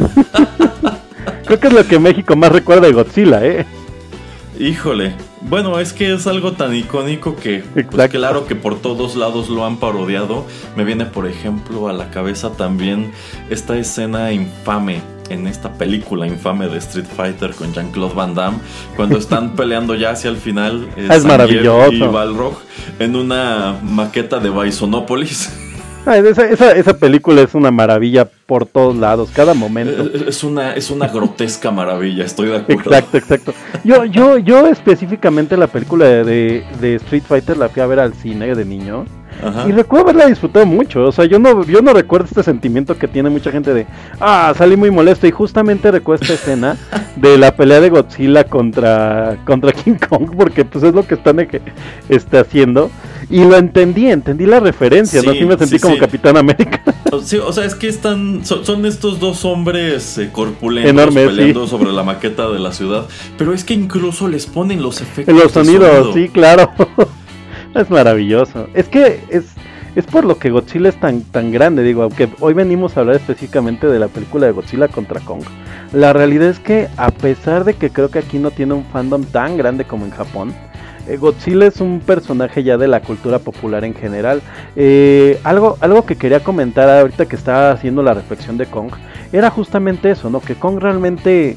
[1.44, 3.66] Creo que es lo que México más recuerda de Godzilla, ¿eh?
[4.58, 9.48] Híjole, bueno, es que es algo tan icónico que, pues, claro que por todos lados
[9.48, 10.46] lo han parodiado.
[10.76, 13.12] Me viene, por ejemplo, a la cabeza también
[13.48, 15.00] esta escena infame
[15.30, 18.58] en esta película infame de Street Fighter con Jean-Claude Van Damme,
[18.96, 20.88] cuando están peleando ya hacia el final.
[20.96, 21.92] Eh, es maravilloso.
[21.92, 22.58] Y Balrog
[22.98, 25.69] en una maqueta de Bisonópolis.
[26.06, 30.04] Ah, esa, esa, película es una maravilla por todos lados, cada momento.
[30.04, 32.90] Eh, es una, es una grotesca maravilla, estoy de acuerdo.
[32.90, 33.54] Exacto, exacto.
[33.84, 38.14] Yo, yo, yo específicamente la película de, de Street Fighter la fui a ver al
[38.14, 39.04] cine de niño.
[39.66, 41.06] Y recuerdo haberla disfrutado mucho.
[41.06, 43.86] O sea, yo no, yo no recuerdo este sentimiento que tiene mucha gente de,
[44.20, 45.26] ah, salí muy molesto.
[45.26, 46.76] Y justamente recuerdo esta escena
[47.16, 51.46] de la pelea de Godzilla contra, contra King Kong, porque pues es lo que están
[52.08, 52.90] está haciendo.
[53.30, 55.32] Y lo entendí, entendí la referencia, ¿no?
[55.32, 56.82] Sí me sentí como Capitán América.
[57.24, 62.04] Sí, o sea, es que están, son, estos dos hombres eh, corpulentos peleando sobre la
[62.04, 63.06] maqueta de la ciudad.
[63.36, 65.34] Pero es que incluso les ponen los efectos.
[65.34, 66.70] Los sonidos, sí, claro.
[67.74, 68.68] Es maravilloso.
[68.74, 69.44] Es que es,
[69.94, 73.16] es por lo que Godzilla es tan, tan grande, digo, aunque hoy venimos a hablar
[73.16, 75.42] específicamente de la película de Godzilla contra Kong.
[75.92, 79.24] La realidad es que a pesar de que creo que aquí no tiene un fandom
[79.24, 80.54] tan grande como en Japón,
[81.16, 84.42] Godzilla es un personaje ya de la cultura popular en general.
[84.76, 88.92] Eh, algo, algo que quería comentar ahorita que estaba haciendo la reflexión de Kong
[89.32, 90.40] era justamente eso, ¿no?
[90.40, 91.56] Que Kong realmente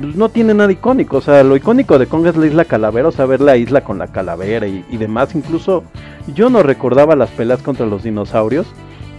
[0.00, 1.18] no tiene nada icónico.
[1.18, 3.82] O sea, lo icónico de Kong es la isla calavera, o sea, ver la isla
[3.82, 5.34] con la calavera y, demás.
[5.34, 5.84] Incluso
[6.34, 8.66] yo no recordaba las peleas contra los dinosaurios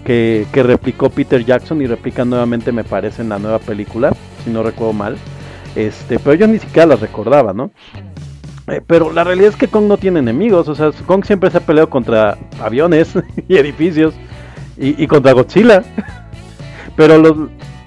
[0.04, 4.64] que, replicó Peter Jackson y replica nuevamente, me parece, en la nueva película, si no
[4.64, 5.18] recuerdo mal.
[5.76, 7.72] Este, pero yo ni siquiera las recordaba, ¿no?
[8.68, 11.58] Eh, pero la realidad es que Kong no tiene enemigos, o sea, Kong siempre se
[11.58, 13.14] ha peleado contra aviones
[13.48, 14.14] y edificios
[14.78, 15.84] y, contra Godzilla.
[16.96, 17.36] Pero los,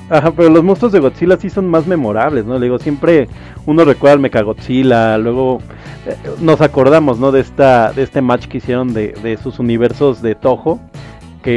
[0.08, 2.60] Ajá, pero los monstruos de Godzilla sí son más memorables, ¿no?
[2.60, 3.28] Digo, siempre
[3.66, 5.58] uno recuerda al Mechagodzilla, luego
[6.06, 7.32] eh, nos acordamos, ¿no?
[7.32, 10.78] De esta de este match que hicieron de, de sus universos de Toho,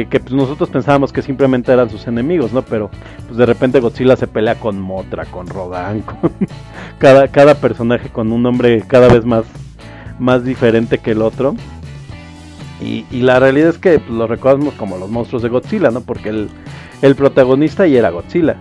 [0.08, 2.62] que, pues, nosotros pensábamos que simplemente eran sus enemigos, ¿no?
[2.62, 2.90] Pero
[3.26, 6.32] pues de repente Godzilla se pelea con Motra, con Rodan, con
[6.98, 9.44] cada, cada personaje con un nombre cada vez más,
[10.18, 11.56] más diferente que el otro.
[12.80, 16.00] Y, la realidad es que pues, lo recordamos como los monstruos de Godzilla, ¿no?
[16.00, 16.48] Porque el
[17.02, 18.56] el protagonista y era Godzilla.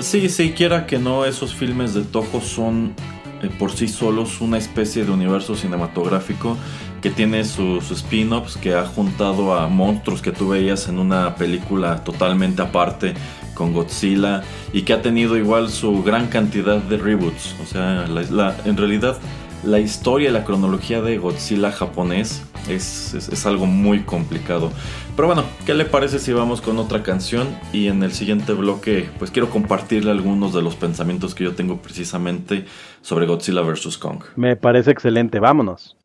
[0.00, 2.94] sí, sí, quiera que no, esos filmes de Toho son
[3.42, 6.56] eh, por sí solos una especie de universo cinematográfico
[7.02, 12.04] que tiene sus spin-offs, que ha juntado a monstruos que tú veías en una película
[12.04, 13.14] totalmente aparte
[13.54, 17.56] con Godzilla y que ha tenido igual su gran cantidad de reboots.
[17.60, 19.18] O sea, en realidad
[19.64, 24.70] la historia y la cronología de Godzilla japonés es, algo muy complicado.
[25.16, 27.48] Pero bueno, ¿qué le parece si vamos con otra canción?
[27.72, 31.82] Y en el siguiente bloque, pues quiero compartirle algunos de los pensamientos que yo tengo
[31.82, 32.64] precisamente
[33.00, 33.98] sobre Godzilla vs.
[33.98, 34.22] Kong.
[34.36, 35.96] Me parece excelente, vámonos.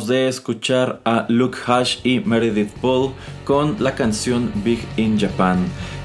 [0.00, 3.12] De escuchar a Luke Hash y Meredith Paul
[3.44, 5.58] con la canción Big in Japan.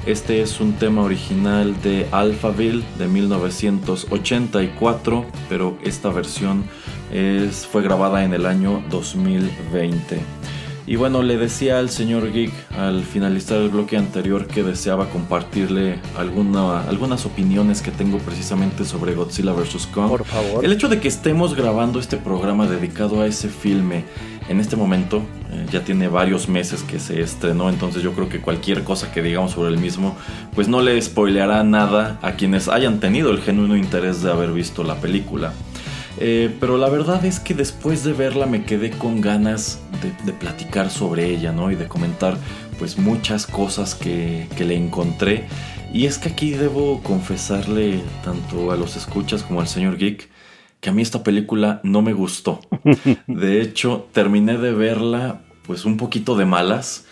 [0.05, 6.63] Este es un tema original de Alphaville de 1984, pero esta versión
[7.11, 10.19] es, fue grabada en el año 2020.
[10.85, 15.99] Y bueno, le decía al señor Geek al finalizar el bloque anterior que deseaba compartirle
[16.17, 19.87] alguna, algunas opiniones que tengo precisamente sobre Godzilla vs.
[19.87, 20.09] Kong.
[20.09, 20.63] Por favor.
[20.63, 24.05] El hecho de que estemos grabando este programa dedicado a ese filme
[24.47, 28.39] en este momento, eh, ya tiene varios meses que se estrenó, entonces yo creo que
[28.39, 30.15] cualquier cosa que digamos sobre el mismo,
[30.55, 34.83] pues no le spoileará nada a quienes hayan tenido el genuino interés de haber visto
[34.83, 35.53] la película.
[36.17, 40.37] Eh, pero la verdad es que después de verla me quedé con ganas de, de
[40.37, 41.71] platicar sobre ella, ¿no?
[41.71, 42.37] Y de comentar
[42.79, 45.45] pues muchas cosas que, que le encontré.
[45.93, 50.29] Y es que aquí debo confesarle tanto a los escuchas como al señor Geek
[50.79, 52.61] que a mí esta película no me gustó.
[53.27, 57.05] De hecho, terminé de verla pues un poquito de malas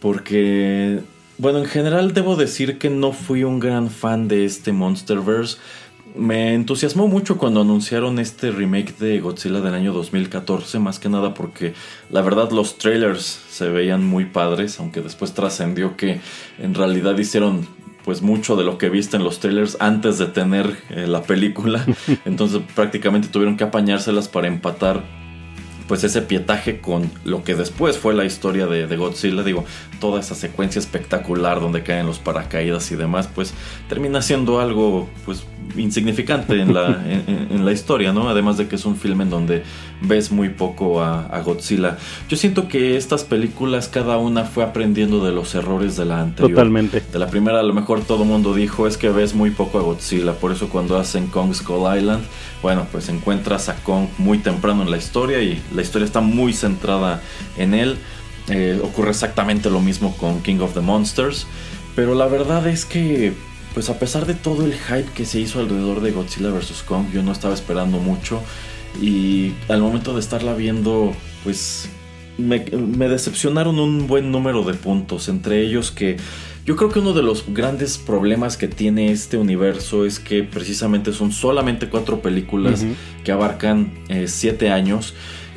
[0.00, 1.00] porque
[1.38, 5.58] bueno, en general debo decir que no fui un gran fan de este Monsterverse
[6.14, 11.34] me entusiasmó mucho cuando anunciaron este remake de Godzilla del año 2014, más que nada
[11.34, 11.74] porque
[12.10, 16.20] la verdad los trailers se veían muy padres, aunque después trascendió que
[16.58, 17.66] en realidad hicieron
[18.04, 21.86] pues mucho de lo que viste en los trailers antes de tener eh, la película,
[22.24, 25.02] entonces prácticamente tuvieron que apañárselas para empatar
[25.88, 29.64] pues ese pietaje con lo que después fue la historia de, de, Godzilla, digo,
[30.00, 33.52] toda esa secuencia espectacular donde caen los paracaídas y demás, pues
[33.88, 35.44] termina siendo algo pues
[35.76, 38.28] insignificante en la, en, en, la historia, ¿no?
[38.28, 39.62] Además de que es un filme en donde
[40.00, 41.96] ves muy poco a, a, Godzilla.
[42.28, 46.50] Yo siento que estas películas, cada una fue aprendiendo de los errores de la anterior.
[46.50, 47.02] Totalmente.
[47.12, 49.82] De la primera, a lo mejor todo mundo dijo es que ves muy poco a
[49.82, 50.32] Godzilla.
[50.34, 52.24] Por eso, cuando hacen Kong Skull Island,
[52.62, 56.52] bueno, pues encuentras a Kong muy temprano en la historia y la historia está muy
[56.52, 57.22] centrada
[57.56, 57.96] en él.
[58.48, 61.46] Eh, ocurre exactamente lo mismo con King of the Monsters.
[61.94, 63.34] Pero la verdad es que
[63.74, 66.84] pues a pesar de todo el hype que se hizo alrededor de Godzilla vs.
[66.86, 68.42] Kong, yo no estaba esperando mucho.
[69.00, 71.88] Y al momento de estarla viendo, pues
[72.36, 75.28] me, me, decepcionaron un buen número de puntos.
[75.28, 76.18] Entre ellos que
[76.66, 81.12] yo creo que uno de los grandes problemas que tiene este universo es que precisamente
[81.12, 82.94] son solamente cuatro películas uh -huh.
[83.24, 85.14] que abarcan eh, siete años.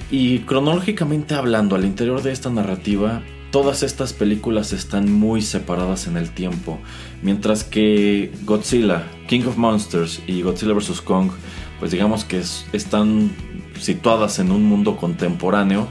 [0.10, 6.18] Y cronológicamente hablando, al interior de esta narrativa, todas estas películas están muy separadas en
[6.18, 6.80] el tiempo.
[7.22, 11.02] Mientras que Godzilla, King of Monsters y Godzilla vs.
[11.02, 11.32] Kong,
[11.80, 13.32] pues digamos que es, están
[13.80, 15.88] situadas en un mundo contemporáneo.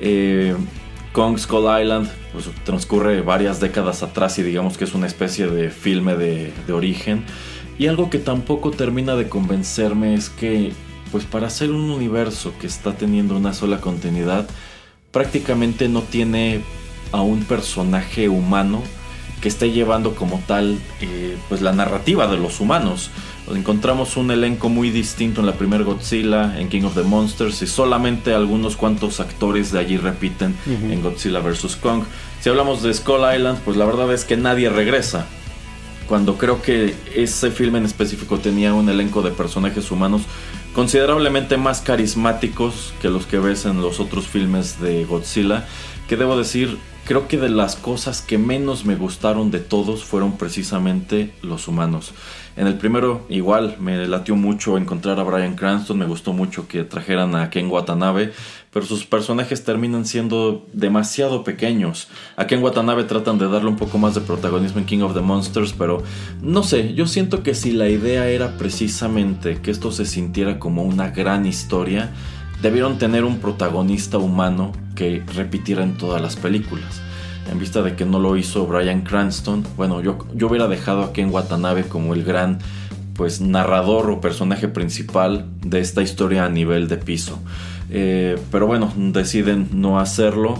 [0.00, 0.54] Eh,
[1.12, 5.70] Kong Skull Island pues, transcurre varias décadas atrás y digamos que es una especie de
[5.70, 7.24] filme de, de origen.
[7.78, 10.72] Y algo que tampoco termina de convencerme es que,
[11.12, 14.46] pues para hacer un universo que está teniendo una sola continuidad,
[15.10, 16.60] prácticamente no tiene
[17.12, 18.82] a un personaje humano
[19.40, 23.10] que esté llevando como tal eh, pues la narrativa de los humanos.
[23.54, 27.66] Encontramos un elenco muy distinto en la primera Godzilla, en King of the Monsters y
[27.66, 30.92] solamente algunos cuantos actores de allí repiten uh -huh.
[30.92, 31.76] en Godzilla vs.
[31.76, 32.02] Kong.
[32.40, 35.26] Si hablamos de Skull Island, pues la verdad es que nadie regresa.
[36.08, 40.22] Cuando creo que ese filme en específico tenía un elenco de personajes humanos
[40.72, 45.66] considerablemente más carismáticos que los que ves en los otros filmes de Godzilla,
[46.06, 50.36] que debo decir creo que de las cosas que menos me gustaron de todos fueron
[50.36, 52.12] precisamente los humanos.
[52.56, 56.84] En el primero igual me latió mucho encontrar a Brian Cranston, me gustó mucho que
[56.84, 58.32] trajeran a Ken Watanabe,
[58.72, 62.08] pero sus personajes terminan siendo demasiado pequeños.
[62.36, 65.20] A Ken Watanabe tratan de darle un poco más de protagonismo en King of the
[65.20, 66.02] Monsters, pero
[66.42, 70.82] no sé, yo siento que si la idea era precisamente que esto se sintiera como
[70.82, 72.12] una gran historia,
[72.62, 77.00] debieron tener un protagonista humano que repitiera en todas las películas.
[77.50, 81.12] En vista de que no lo hizo Brian Cranston, bueno, yo, yo hubiera dejado a
[81.12, 82.58] Ken Watanabe como el gran
[83.14, 87.38] pues narrador o personaje principal de esta historia a nivel de piso.
[87.90, 90.58] Eh, pero bueno, deciden no hacerlo.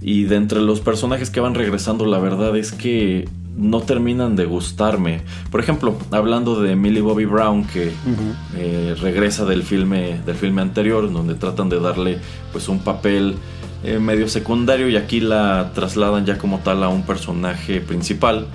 [0.00, 4.44] Y de entre los personajes que van regresando, la verdad es que no terminan de
[4.44, 5.22] gustarme.
[5.50, 8.34] Por ejemplo, hablando de Millie Bobby Brown, que uh -huh.
[8.56, 12.18] eh, regresa del filme, del filme anterior, donde tratan de darle
[12.52, 13.36] pues un papel
[13.82, 18.46] eh, medio secundario y aquí la trasladan ya como tal a un personaje principal.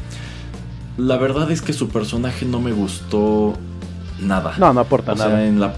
[0.97, 3.53] La verdad es que su personaje no me gustó
[4.19, 4.55] nada.
[4.59, 5.31] No, no aporta o nada.
[5.31, 5.73] Sea, en la,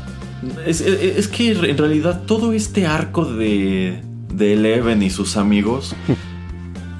[0.65, 4.01] es, es, es, que en realidad todo este arco de,
[4.33, 5.95] de Eleven y sus amigos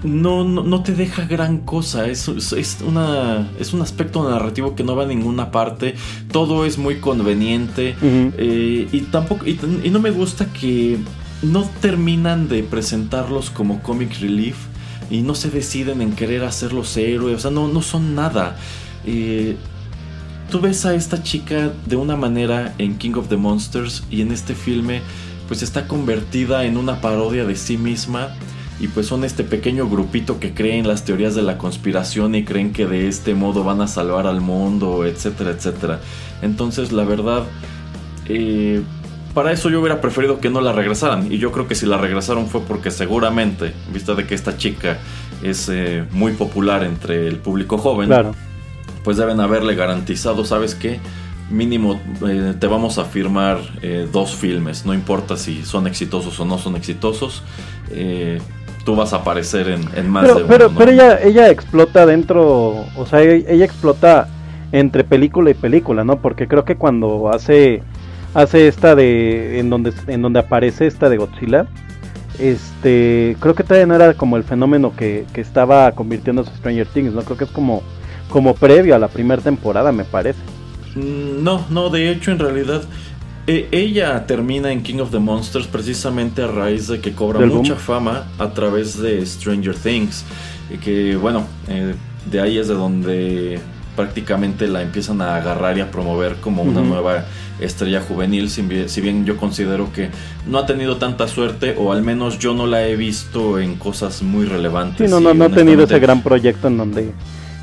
[0.04, 2.08] no, no, no, te deja gran cosa.
[2.08, 5.96] Es, es, una, es un aspecto narrativo que no va a ninguna parte.
[6.32, 7.96] Todo es muy conveniente.
[8.02, 8.34] Uh -huh.
[8.38, 9.46] eh, y tampoco.
[9.46, 10.98] Y, y, no me gusta que
[11.42, 14.56] no terminan de presentarlos como comic relief
[15.10, 18.58] y no se deciden en querer hacerlos héroes, o sea, no, no son nada.
[19.06, 19.58] Eh,
[20.50, 24.32] tú ves a esta chica de una manera en King of the Monsters y en
[24.32, 25.02] este filme
[25.48, 28.30] pues está convertida en una parodia de sí misma
[28.84, 32.74] y pues son este pequeño grupito que creen las teorías de la conspiración y creen
[32.74, 36.02] que de este modo van a salvar al mundo, etcétera, etcétera.
[36.42, 37.44] Entonces la verdad,
[38.28, 38.82] eh,
[39.34, 41.98] para eso yo hubiera preferido que no la regresaran y yo creo que si la
[41.98, 44.98] regresaron fue porque seguramente, vista de que esta chica
[45.42, 48.12] es eh, muy popular entre el público joven,
[49.06, 51.00] pues deben haberle garantizado, ¿sabes qué?
[51.50, 53.60] mínimo eh, te vamos a firmar
[54.12, 57.44] dos filmes, no importa si son exitosos o no son exitosos,
[58.84, 63.06] tú vas a aparecer en, más pero, de pero, Pero ella, ella explota dentro, o
[63.06, 64.28] sea, ella, explota
[64.72, 66.20] entre película y película, ¿no?
[66.20, 67.84] Porque creo que cuando hace
[68.34, 71.68] hace esta de en donde en donde aparece esta de Godzilla,
[72.40, 77.14] este, creo que todavía no era como el fenómeno que, que estaba convirtiéndose Stranger Things,
[77.14, 77.22] ¿no?
[77.22, 77.84] Creo que es como
[78.30, 80.40] como previo a la primera temporada, me parece.
[80.96, 82.82] Mm, no, no, de hecho en realidad
[83.48, 87.76] e, ella termina en King of the Monsters precisamente a raíz de que cobra mucha
[87.76, 90.26] fama a través de Stranger Things.
[90.74, 91.94] Y que bueno, eh,
[92.30, 93.60] de ahí es de donde
[93.96, 97.26] prácticamente la empiezan a agarrar y a promover como una nueva
[97.60, 98.62] estrella juvenil, si
[99.02, 100.10] bien, yo considero que
[100.48, 104.24] no ha tenido tanta suerte o al menos yo no la he visto en cosas
[104.24, 105.08] muy relevantes.
[105.08, 107.12] Sí, no, no, no ha tenido ese gran proyecto en donde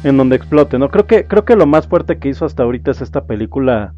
[0.03, 0.89] en donde explote, ¿no?
[0.89, 3.93] Creo que creo que lo más fuerte que hizo hasta ahorita es esta película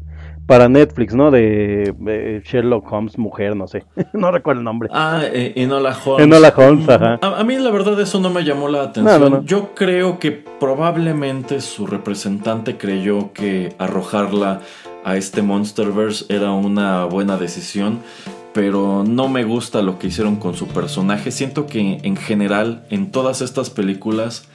[0.45, 1.31] para Netflix, ¿no?
[1.31, 3.85] De, Sherlock Holmes, mujer, no sé.
[4.13, 4.89] no recuerdo el nombre.
[4.91, 6.25] Ah, eh, Enola Holmes.
[6.25, 7.19] Enola Holmes, ajá.
[7.21, 9.45] A, mí la verdad eso no me llamó la atención.
[9.45, 14.61] Yo creo que probablemente su representante creyó que arrojarla
[15.03, 17.99] a este Monsterverse era una buena decisión.
[18.53, 21.31] Pero no me gusta lo que hicieron con su personaje.
[21.31, 24.47] Siento que en general, en todas estas películas,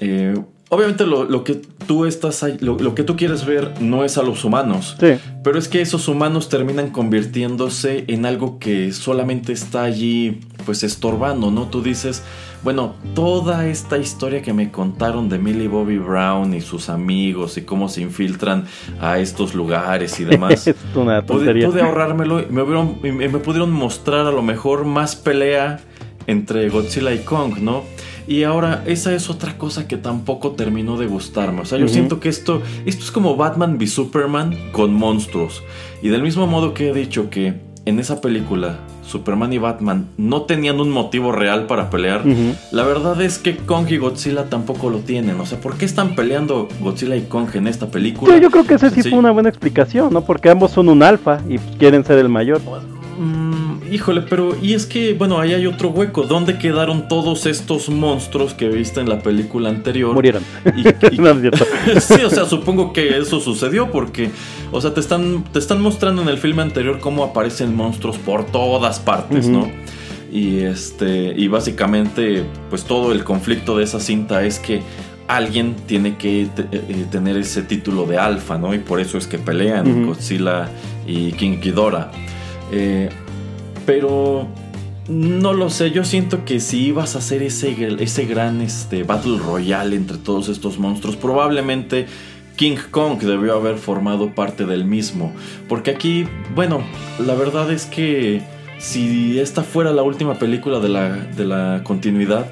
[0.00, 0.34] eh,
[0.72, 4.96] Obviamente lo, que tú estás lo, que tú quieres ver no es a los humanos.
[5.00, 5.18] Sí.
[5.42, 11.50] Pero es que esos humanos terminan convirtiéndose en algo que solamente está allí pues estorbando,
[11.50, 11.66] ¿no?
[11.66, 12.22] Tú dices,
[12.62, 17.62] bueno, toda esta historia que me contaron de Millie Bobby Brown y sus amigos y
[17.62, 18.66] cómo se infiltran
[19.00, 20.66] a estos lugares y demás.
[20.68, 21.66] es una tontería.
[21.66, 25.80] Pude, ahorrármelo y me, me pudieron mostrar a lo mejor más pelea
[26.28, 27.82] entre Godzilla y Kong, ¿no?
[28.26, 31.62] Y ahora esa es otra cosa que tampoco terminó de gustarme.
[31.62, 35.62] O sea, yo siento que esto, esto es como Batman v Superman con monstruos.
[36.02, 37.54] Y del mismo modo que he dicho que
[37.86, 38.78] en esa película
[39.10, 42.24] Superman y Batman no tenían un motivo real para pelear,
[42.70, 45.40] la verdad es que Kong y Godzilla tampoco lo tienen.
[45.40, 48.36] O sea, ¿por qué están peleando Godzilla y Kong en esta película?
[48.38, 50.20] yo creo que ese sí, fue una buena explicación, ¿no?
[50.22, 52.60] Porque ambos son un alfa y quieren ser el mayor.
[53.20, 56.22] Mm, híjole, pero y es que, bueno, ahí hay otro hueco.
[56.22, 60.14] ¿Dónde quedaron todos estos monstruos que viste en la película anterior?
[60.14, 60.42] Murieron.
[62.00, 64.30] sí, o sea, supongo que eso sucedió porque,
[64.72, 68.46] o sea, te están, te están mostrando en el filme anterior cómo aparecen monstruos por
[68.46, 69.70] todas partes, ¿no?
[70.32, 74.80] Y este, y básicamente, pues todo el conflicto de esa cinta es que
[75.28, 78.72] alguien tiene que eh, tener ese título de alfa, ¿no?
[78.72, 80.70] Y por eso es que pelean Godzilla
[81.06, 82.10] y King Ghidorah.
[82.72, 83.08] Eh,
[83.86, 84.46] pero
[85.08, 89.38] no lo sé, yo siento que si ibas a hacer ese, ese gran este, Battle
[89.38, 92.06] Royale entre todos estos monstruos, probablemente
[92.56, 95.32] King Kong debió haber formado parte del mismo.
[95.68, 96.82] Porque aquí, bueno,
[97.18, 98.42] la verdad es que
[98.78, 102.46] si esta fuera la última película de la, de la continuidad,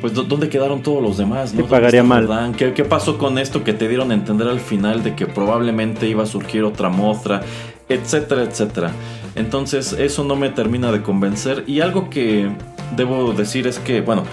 [0.00, 1.54] pues ¿dónde quedaron todos los demás?
[1.54, 1.66] ¿no?
[1.66, 2.54] pagaría mal.
[2.56, 6.08] ¿Qué, ¿Qué, pasó con esto que te dieron a entender al final de que probablemente
[6.08, 7.42] iba a surgir otra Mothra,
[7.88, 8.92] etcétera, etcétera?
[9.34, 11.64] Entonces eso no me termina de convencer.
[11.66, 12.50] Y algo que
[12.96, 14.24] debo decir es que, bueno,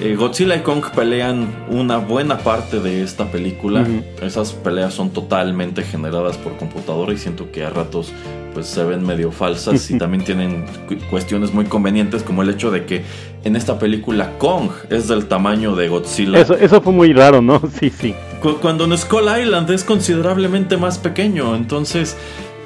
[0.00, 3.86] eh, Godzilla y Kong pelean una buena parte de esta película.
[4.20, 8.12] Esas peleas son totalmente generadas por computadora y siento que a ratos
[8.52, 10.64] pues se ven medio falsas y también tienen
[11.10, 13.04] cuestiones muy convenientes como el hecho de que
[13.44, 16.40] en esta película Kong es del tamaño de Godzilla.
[16.40, 17.60] Eso, eso fue muy raro, ¿no?
[17.78, 18.14] Sí, sí.
[18.60, 22.16] Cuando en Skull Island es considerablemente más pequeño, entonces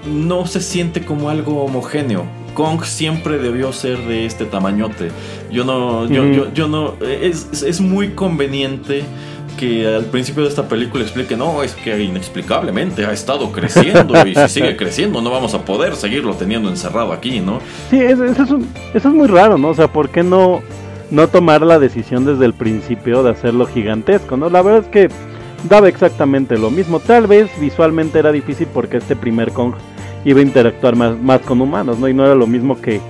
[0.07, 2.25] no se siente como algo homogéneo.
[2.55, 5.11] Kong siempre debió ser de este tamañote.
[5.51, 9.05] Yo no, yo, yo, no, es, es, muy conveniente
[9.57, 14.35] que al principio de esta película explique, no, es que inexplicablemente ha estado creciendo y
[14.35, 17.61] si sigue creciendo no vamos a poder seguirlo teniendo encerrado aquí, ¿no?
[17.91, 18.59] Sí, eso, es, eso
[18.95, 19.69] es muy raro, ¿no?
[19.69, 20.61] O sea, ¿por qué no,
[21.11, 24.51] no tomar la decisión desde el principio de hacerlo gigantesco, ¿no?
[24.51, 25.09] La verdad es que
[25.69, 27.01] daba exactamente lo mismo.
[27.01, 29.75] Tal vez visualmente era difícil porque este primer Kong
[30.25, 32.09] iba a interactuar más, más con humanos, ¿no?
[32.09, 33.01] Y no era lo mismo que,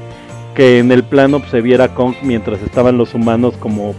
[0.54, 3.94] que en el plano pues, se viera Kong mientras estaban los humanos como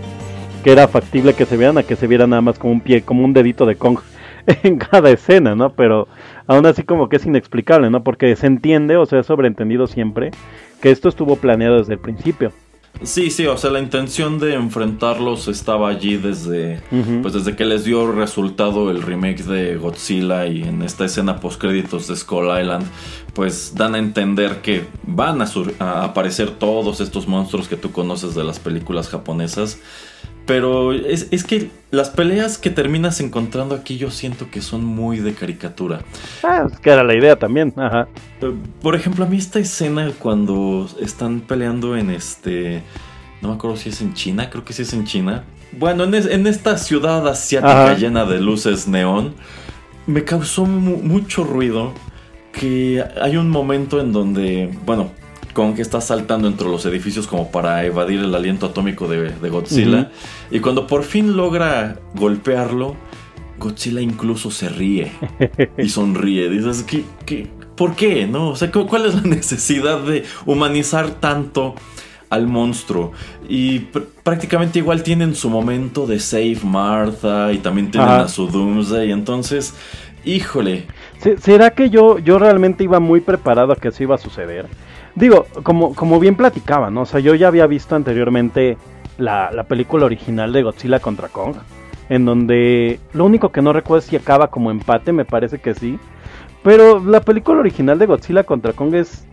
[0.63, 3.01] que era factible que se vieran a que se viera nada más como un pie,
[3.01, 3.99] como un dedito de Kong
[4.63, 5.71] en cada escena, ¿no?
[5.71, 6.07] Pero
[6.47, 8.03] aún así como que es inexplicable, ¿no?
[8.03, 10.31] Porque se entiende, o sea, es sobreentendido siempre,
[10.81, 12.51] que esto estuvo planeado desde el principio.
[13.01, 16.81] Sí, sí, o sea, la intención de enfrentarlos estaba allí desde,
[17.21, 21.61] pues desde que les dio resultado el remake de Godzilla y en esta escena post
[21.61, 22.85] créditos de Skull Island,
[23.33, 28.35] pues dan a entender que van a, a aparecer todos estos monstruos que tú conoces
[28.35, 29.79] de las películas japonesas.
[30.49, 35.19] Pero es, es, que las peleas que terminas encontrando aquí yo siento que son muy
[35.19, 36.01] de caricatura.
[36.41, 38.07] Ah, es que era la idea también, ajá.
[38.41, 42.81] Eh, por ejemplo, a mí esta escena cuando están peleando en este...
[43.43, 45.43] No me acuerdo si es en China, creo que sí es en China.
[45.71, 49.35] Bueno, en, en esta ciudad asiática llena de luces neón,
[50.07, 51.93] me causó mucho ruido
[52.51, 55.11] que hay un momento en donde, bueno,
[55.53, 60.11] Kong está saltando entre los edificios como para evadir el aliento atómico de, Godzilla.
[60.51, 62.95] Y cuando por fin logra golpearlo,
[63.57, 65.11] Godzilla incluso se ríe
[65.77, 66.49] y sonríe.
[66.49, 68.27] Dices, ¿qué, qué, por qué?
[68.27, 68.49] ¿No?
[68.49, 71.75] O sea, ¿cuál es la necesidad de humanizar tanto
[72.29, 73.11] al monstruo?
[73.47, 73.79] Y
[74.23, 79.11] prácticamente igual tienen su momento de Save Martha y también tienen a su Doomsday.
[79.11, 79.73] Entonces,
[80.23, 80.85] híjole.
[81.41, 84.67] ¿Será que yo, yo realmente iba muy preparado a que eso iba a suceder?
[85.15, 87.01] Digo, como, como bien platicaba, ¿no?
[87.01, 88.77] O sea, yo ya había visto anteriormente
[89.17, 91.55] la, la, película original de Godzilla contra Kong,
[92.09, 95.73] en donde lo único que no recuerdo es si acaba como empate, me parece que
[95.73, 95.99] sí.
[96.63, 99.25] Pero la película original de Godzilla contra Kong es,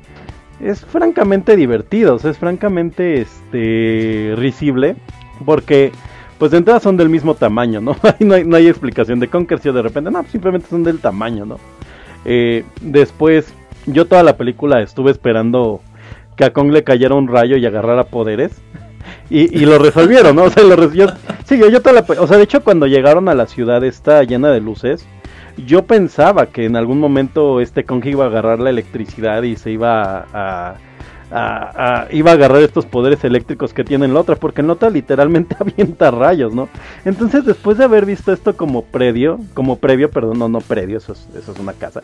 [0.61, 4.97] es francamente divertido, o sea, es francamente este, risible,
[5.45, 5.93] porque
[6.39, 7.97] pues de entrada son del mismo tamaño, ¿no?
[8.21, 11.47] no, hay, no hay explicación de Kong si de repente, no, simplemente son del tamaño,
[11.47, 11.59] ¿no?
[12.25, 13.53] Eh, después
[13.87, 15.81] yo toda la película estuve esperando
[16.37, 18.61] que a Kong le cayera un rayo y agarrara poderes.
[19.31, 20.45] Y, lo resolvieron, ¿no?
[20.45, 23.47] O sea, lo sí, yo, toda la, o sea, de hecho cuando llegaron a la
[23.47, 25.07] ciudad esta llena de luces,
[25.57, 29.71] yo pensaba que en algún momento este Kong iba a agarrar la electricidad y se
[29.71, 30.75] iba a,
[31.31, 34.91] iba a agarrar estos poderes eléctricos que tiene en la otra, porque en la otra
[34.91, 36.69] literalmente avienta rayos, ¿no?
[37.05, 41.13] Entonces, después de haber visto esto como previo, como previo, perdón, no, no previo, eso
[41.13, 42.03] es, eso es una casa,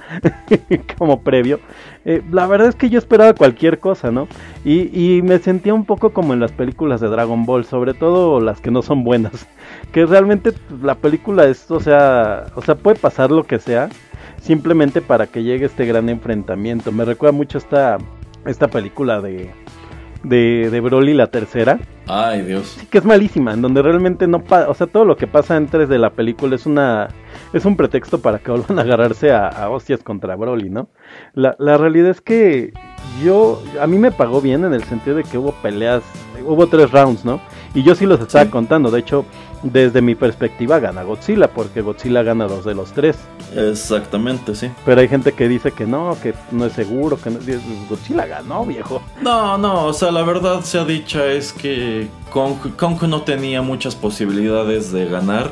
[0.99, 1.61] como previo,
[2.05, 4.27] eh, la verdad es que yo esperaba cualquier cosa, ¿no?
[4.65, 8.41] Y, y me sentía un poco como en las películas de Dragon Ball, sobre todo
[8.41, 9.47] las que no son buenas,
[9.93, 10.53] que realmente
[10.83, 13.89] la película es, o sea, o sea, puede pasar lo que sea,
[14.41, 16.91] simplemente para que llegue este gran enfrentamiento.
[16.91, 17.99] Me recuerda mucho esta
[18.47, 19.51] esta película de,
[20.23, 21.79] de, de Broly, la tercera.
[22.07, 22.77] Ay, Dios.
[22.79, 25.57] Sí, que es malísima, en donde realmente no pasa, o sea, todo lo que pasa
[25.57, 27.09] antes de la película es una
[27.53, 30.89] es un pretexto para que vuelvan a agarrarse a, hostias contra Broly, ¿no?
[31.35, 32.73] La, la, realidad es que
[33.23, 36.03] yo, a mí me pagó bien en el sentido de que hubo peleas,
[36.45, 37.41] hubo tres rounds, ¿no?
[37.75, 39.25] Y yo sí los estaba contando, de hecho,
[39.63, 43.19] desde mi perspectiva gana Godzilla, porque Godzilla gana dos de los tres.
[43.55, 44.71] Exactamente, sí.
[44.85, 47.31] Pero hay gente que dice que no, que no es seguro, que
[47.89, 49.03] Godzilla ganó, viejo.
[49.21, 53.95] No, no, o sea, la verdad sea dicha es que Kong, Kong no tenía muchas
[53.95, 55.51] posibilidades de ganar.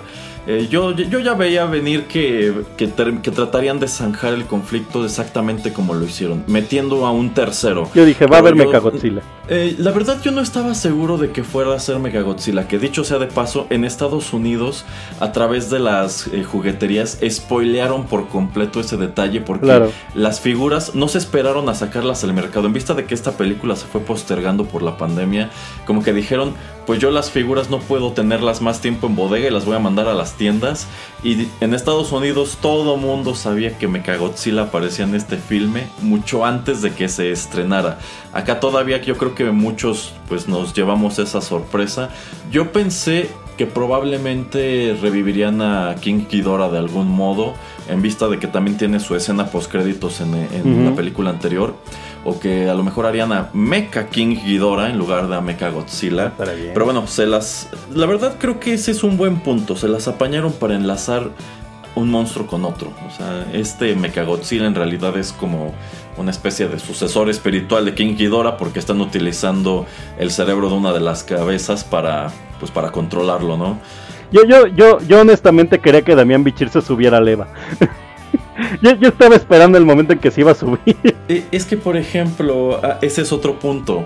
[0.53, 5.95] Eh, yo, yo ya veía venir que, que, tratarían de zanjar el conflicto exactamente como
[5.95, 7.89] lo hicieron, metiendo a un tercero.
[7.95, 9.23] Yo dije, va a haber Mechagodzilla.
[9.49, 13.05] Eh, la verdad yo no estaba seguro de que fuera a ser Mechagodzilla, que dicho
[13.05, 14.85] sea de paso, en Estados Unidos,
[15.21, 21.07] a través de las eh, jugueterías, spoilearon por completo ese detalle porque las figuras no
[21.07, 22.67] se esperaron a sacarlas al mercado.
[22.67, 25.49] En vista de que esta película se fue postergando por la pandemia,
[25.87, 26.55] como que dijeron,
[26.87, 29.79] pues yo las figuras no puedo tenerlas más tiempo en bodega y las voy a
[29.79, 30.89] mandar a las tiendas.
[31.23, 36.81] Y en Estados Unidos todo mundo sabía que Mechagodzilla aparecía en este filme mucho antes
[36.81, 37.99] de que se estrenara.
[38.33, 42.09] Acá todavía yo creo que muchos pues nos llevamos esa sorpresa.
[42.51, 43.29] Yo pensé
[43.59, 47.53] que probablemente revivirían a King Ghidorah de algún modo,
[47.91, 51.75] en vista de que también tiene su escena post créditos en, en la película anterior
[52.25, 55.71] o que a lo mejor harían a Mecha King Ghidorah en lugar de a Mecha
[55.71, 56.33] Godzilla.
[56.37, 60.09] Pero bueno, se las la verdad creo que ese es un buen punto, se las
[60.09, 61.31] apañaron para enlazar
[61.95, 62.93] un monstruo con otro.
[63.07, 65.75] O sea, este Mecha Godzilla en realidad es como
[66.17, 69.87] una especie de sucesor espiritual de King Ghidorah porque están utilizando
[70.19, 73.79] el cerebro de una de las cabezas para pues para controlarlo, ¿no?
[74.31, 77.49] Yo yo yo yo honestamente quería que Damián Bichir se subiera a leva.
[78.83, 80.97] yo, estaba esperando el momento en que se iba a subir.
[81.29, 84.05] Eh, es que, por ejemplo, ah, ese es otro punto.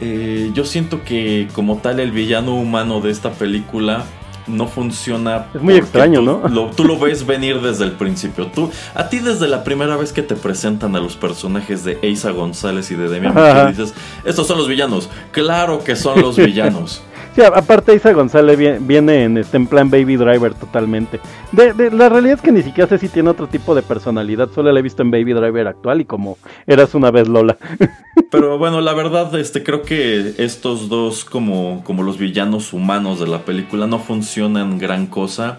[0.00, 4.04] Eh, yo siento que como tal el villano humano de esta película
[4.46, 5.46] no funciona.
[5.54, 6.48] Es muy extraño, tú ¿no?
[6.48, 8.46] Lo, tú lo ves venir desde el principio.
[8.46, 12.30] Tú, a ti desde la primera vez que te presentan a los personajes de Eisa
[12.30, 13.34] González y de Demian
[13.70, 13.94] dices,
[14.24, 15.08] estos son los villanos.
[15.32, 17.02] Claro que son los villanos.
[17.34, 21.20] Sí, aparte Isa González vie- viene en, este, en plan Baby Driver totalmente.
[21.52, 24.48] De, de- la realidad es que ni siquiera sé si tiene otro tipo de personalidad,
[24.52, 27.56] solo la he visto en Baby Driver actual y como eras una vez Lola.
[28.32, 33.28] Pero bueno, la verdad, este, creo que estos dos, como, como los villanos humanos de
[33.28, 35.58] la película, no funcionan gran cosa.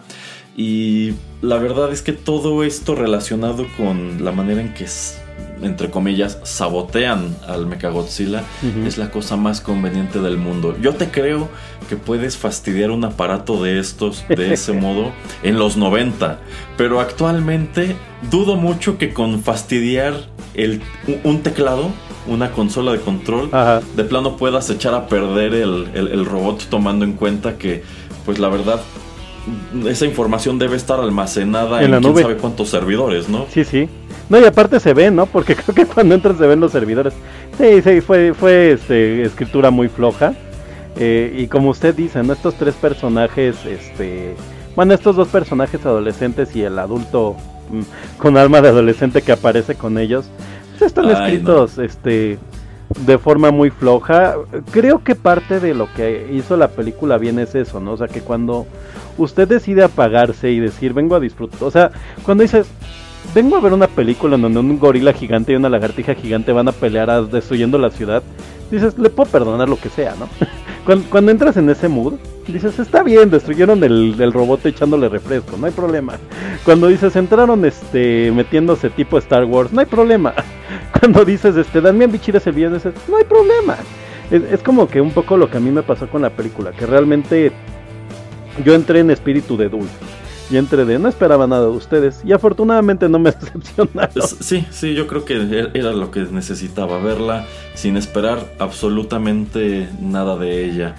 [0.58, 5.21] Y la verdad es que todo esto relacionado con la manera en que, s-
[5.62, 8.88] entre comillas, sabotean al Mechagodzilla Ujú.
[8.88, 10.76] es la cosa más conveniente del mundo.
[10.82, 11.50] Yo te creo
[11.90, 15.12] que puedes fastidiar un aparato de estos de ese modo
[15.44, 16.40] en los 90,
[16.78, 17.96] pero actualmente
[18.32, 20.14] dudo mucho que con fastidiar
[20.54, 21.90] el, un- un teclado,
[22.28, 23.82] una consola de control, Ajá.
[23.96, 27.84] de plano puedas echar a perder el, el- el robot tomando en cuenta que,
[28.26, 28.82] pues la verdad,
[29.88, 32.22] esa información debe estar almacenada En en, la quién nube.
[32.22, 33.48] sabe cuántos servidores, ¿no?
[33.52, 33.90] Sí, sí.
[34.32, 35.26] No, y aparte se ve, ¿no?
[35.26, 37.14] Porque creo que cuando entran se ven los servidores.
[37.58, 40.34] Sí, sí, fue, fue este, escritura muy floja.
[40.96, 42.32] Eh, y como usted dice, ¿no?
[42.32, 44.36] Estos tres personajes, este...
[44.74, 47.36] Bueno, estos dos personajes adolescentes y el adulto
[47.72, 50.30] mm, con alma de adolescente que aparece con ellos,
[50.72, 52.40] pues están Ay, escritos, este...
[53.06, 54.36] De forma muy floja.
[54.72, 57.94] Creo que parte de lo que hizo la película bien es eso, ¿no?
[57.94, 58.66] O sea, que cuando
[59.18, 61.64] usted decide apagarse y decir, vengo a disfrutar.
[61.64, 61.92] O sea,
[62.26, 62.68] cuando dices,
[63.34, 66.68] vengo a ver una película en donde un gorila gigante y una lagartija gigante van
[66.68, 68.24] a pelear destruyendo la ciudad,
[68.70, 70.28] dices, le puedo perdonar lo que sea, ¿no?
[71.10, 72.14] cuando, entras en ese mood,
[72.48, 76.14] dices, está bien, destruyeron el, el robot echándole refresco, no hay problema.
[76.64, 80.34] Cuando dices, entraron este metiéndose tipo Star Wars, no hay problema.
[81.00, 83.78] Cuando dices, este, Damián Bichir es el dices, no hay problema.
[84.30, 86.72] Es, es como que un poco lo que a mí me pasó con la película,
[86.72, 87.52] que realmente
[88.66, 90.21] yo entré en espíritu de dulce.
[90.52, 92.22] Y entré de no esperaba nada de ustedes.
[92.26, 94.12] Y afortunadamente no me decepcionaron.
[94.42, 100.36] Sí, sí, yo creo que er- era lo que necesitaba, verla sin esperar absolutamente nada
[100.36, 100.96] de ella.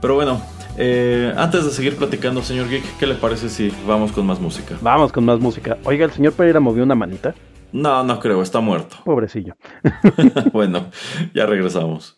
[0.00, 0.40] Pero bueno,
[0.78, 4.76] eh, antes de seguir platicando, señor Geek, ¿qué le parece si vamos con más música?
[4.80, 5.76] Vamos con más música.
[5.84, 7.34] Oiga, el señor Pereira movió una manita.
[7.72, 8.96] No, no creo, está muerto.
[9.04, 9.56] Pobrecillo.
[10.52, 10.86] bueno,
[11.34, 12.16] ya regresamos.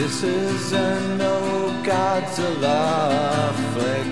[0.00, 1.36] This is a no
[1.84, 4.06] Godzilla flick.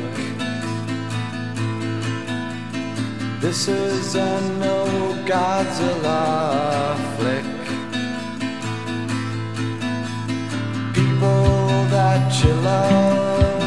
[3.41, 4.85] This is a no
[5.25, 7.49] Godzilla flick.
[10.93, 13.63] People that you love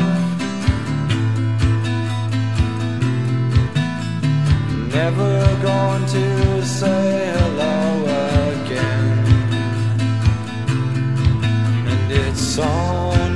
[4.93, 8.10] never going to say hello
[12.51, 13.30] song.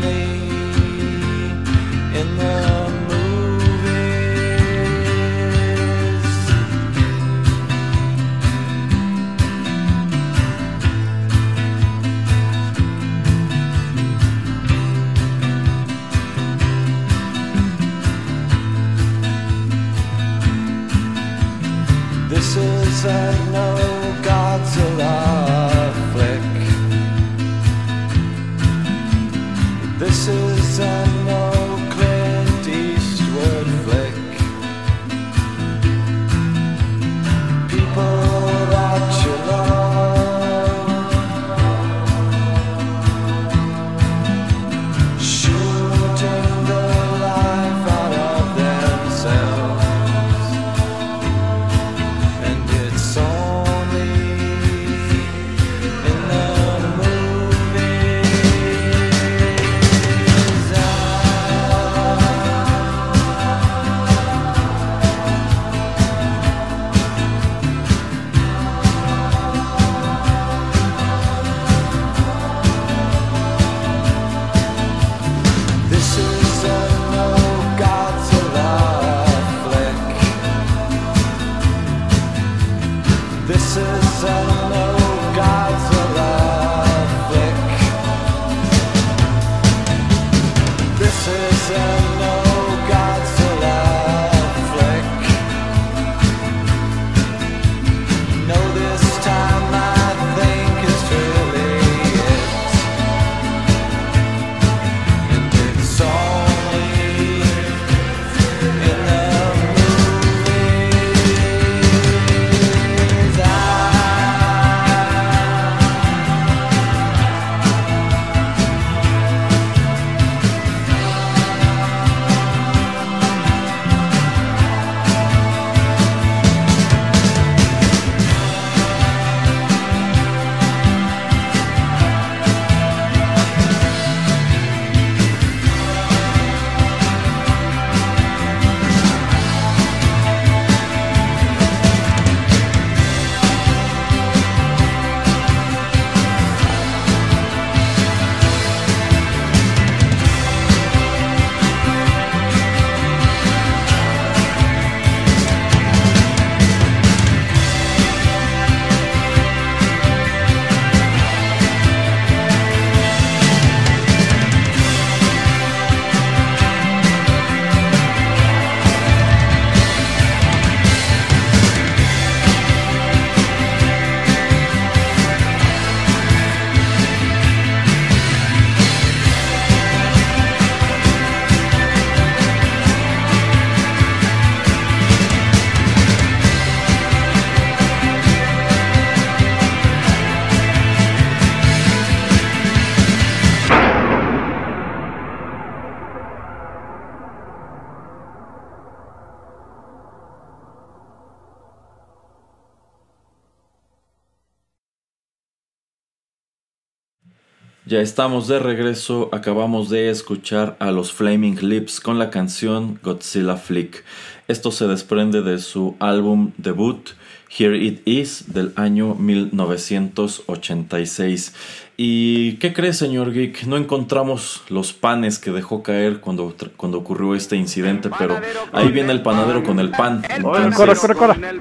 [207.96, 213.56] Ya estamos de regreso, acabamos de escuchar a los Flaming Lips con la canción Godzilla
[213.56, 214.04] Flick.
[214.50, 217.12] Esto se desprende de su álbum debut
[217.58, 221.54] Here It Is del año 1986.
[221.98, 223.64] ¿Y qué cree, señor Geek?
[223.68, 228.38] No encontramos los panes que dejó caer cuando, cuando ocurrió este incidente, pero
[228.74, 230.22] ahí viene el panadero con el pan.
[230.30, 231.36] Entonces- corre, corre, corre.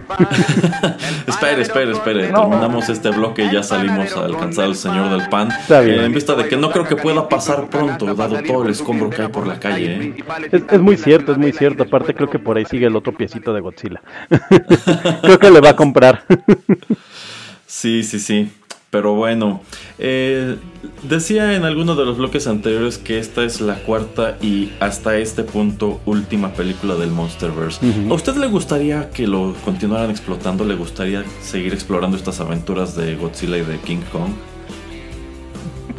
[1.28, 2.26] Espere, espere, espere.
[2.28, 5.50] Terminamos este bloque y ya salimos a alcanzar al señor del pan.
[5.52, 6.00] Está bien.
[6.00, 9.10] Eh, en vista de que no creo que pueda pasar pronto, dado todo el escombro
[9.10, 9.94] que hay por la calle.
[9.94, 10.14] ¿eh?
[10.50, 11.84] Es, es muy cierto, es muy cierto.
[11.84, 14.02] Aparte creo que por ahí sigue el otro piecito de Godzilla.
[15.22, 16.24] creo que le va a comprar.
[17.66, 18.50] Sí, sí, sí.
[18.94, 19.60] Pero bueno,
[19.98, 20.54] eh,
[21.02, 25.42] decía en alguno de los bloques anteriores que esta es la cuarta y hasta este
[25.42, 27.84] punto última película del Monsterverse.
[28.08, 30.64] ¿A usted le gustaría que lo continuaran explotando?
[30.64, 34.30] ¿Le gustaría seguir explorando estas aventuras de Godzilla y de King Kong?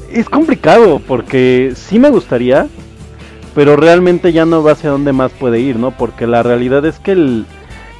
[0.09, 2.69] es complicado porque sí me gustaría,
[3.55, 5.91] pero realmente ya no va hacia dónde más puede ir, ¿no?
[5.91, 7.45] Porque la realidad es que el,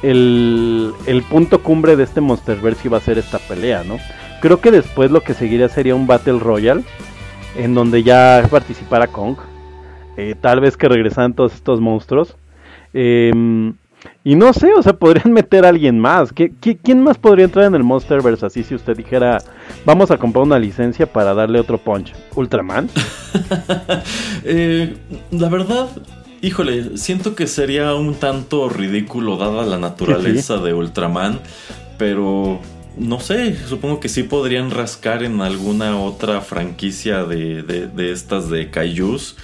[0.02, 3.98] el, el punto cumbre de este Monsterverse iba a ser esta pelea, ¿no?
[4.46, 6.84] Creo que después lo que seguiría sería un Battle Royale,
[7.56, 9.36] en donde ya participara Kong,
[10.16, 12.36] eh, tal vez que regresaran todos estos monstruos.
[12.94, 13.74] Em,
[14.22, 16.32] y no sé, o sea, podrían meter a alguien más.
[16.32, 19.38] ¿Qué, qué- quién más podría entrar en el Monsterverse así si usted dijera,
[19.84, 22.12] vamos a comprar una licencia para darle otro punch?
[22.36, 22.88] ¿Ultraman?
[24.44, 24.94] Eh,
[25.32, 25.88] la verdad,
[26.40, 31.40] híjole, siento que sería un tanto ridículo dada la naturaleza de Ultraman,
[31.98, 32.60] pero
[32.96, 38.70] no sé, supongo que sí podrían rascar en alguna otra franquicia de, de- estas de
[38.70, 39.36] Kaijus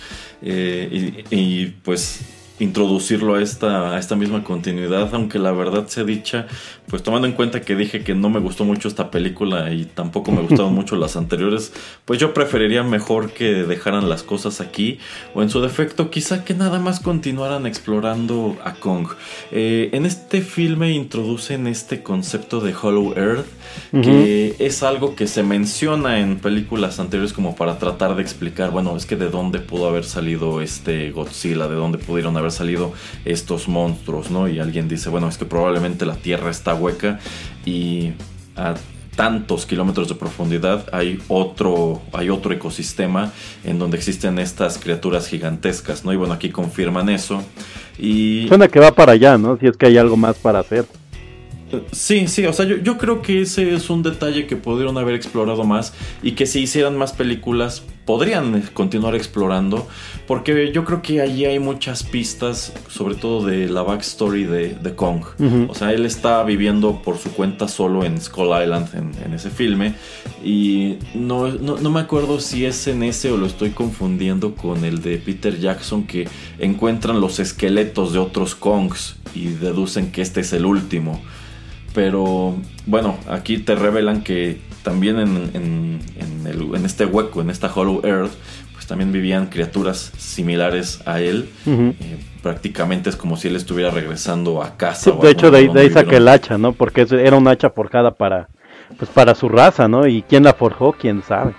[0.43, 2.21] eh, y, y, pues
[2.59, 6.47] introducirlo a esta, a esta misma continuidad, aunque la verdad sea dicha,
[6.87, 10.31] pues tomando en cuenta que dije que no me gustó mucho esta película y tampoco
[10.31, 11.73] me gustaron mucho las anteriores,
[12.05, 14.99] pues yo preferiría mejor que dejaran las cosas aquí
[15.35, 19.09] o en su defecto quizá que nada más continuaran explorando a Kong.
[19.51, 23.47] Eh, en este filme introducen este concepto de Hollow Earth,
[23.91, 28.97] que es algo que se menciona en películas anteriores como para tratar de explicar, bueno,
[28.97, 32.93] es que de dónde pudo haber salido este Godzilla, de dónde pudieron haber salido
[33.25, 34.49] estos monstruos, ¿no?
[34.49, 37.19] Y alguien dice, bueno, es que probablemente la Tierra está hueca
[37.65, 38.13] y
[38.57, 38.75] a
[39.17, 43.33] tantos kilómetros de profundidad hay otro, hay otro ecosistema
[43.65, 46.13] en donde existen estas criaturas gigantescas, ¿no?
[46.13, 47.43] Y bueno, aquí confirman eso.
[47.99, 49.59] Y Suena que va para allá, ¿no?
[49.59, 50.87] Si es que hay algo más para hacer.
[51.93, 55.15] Sí, sí, o sea, yo, yo creo que ese es un detalle que pudieron haber
[55.15, 59.87] explorado más y que si hicieran más películas podrían continuar explorando
[60.27, 64.95] porque yo creo que allí hay muchas pistas, sobre todo de la backstory de, de
[64.95, 65.23] Kong.
[65.69, 69.51] O sea, él está viviendo por su cuenta solo en Skull Island en, en ese
[69.51, 69.95] filme
[70.45, 74.85] y no, no, no me acuerdo si es en ese o lo estoy confundiendo con
[74.85, 80.41] el de Peter Jackson que encuentran los esqueletos de otros Kongs y deducen que este
[80.41, 81.23] es el último.
[81.95, 87.51] Pero bueno, aquí te revelan que también en, en- en el- en este hueco, en
[87.51, 88.33] esta Hollow Earth,
[88.73, 91.49] pues también vivían criaturas similares a él.
[91.67, 91.93] Eh,
[92.43, 95.05] prácticamente es como si él estuviera regresando a casa.
[95.05, 96.73] Sí, o de hecho, de de ahí saqué el hacha, ¿no?
[96.73, 98.49] Porque era un hacha forjada para,
[98.99, 100.07] pues, para su raza, ¿no?
[100.07, 101.53] Y quién la forjó, quién sabe.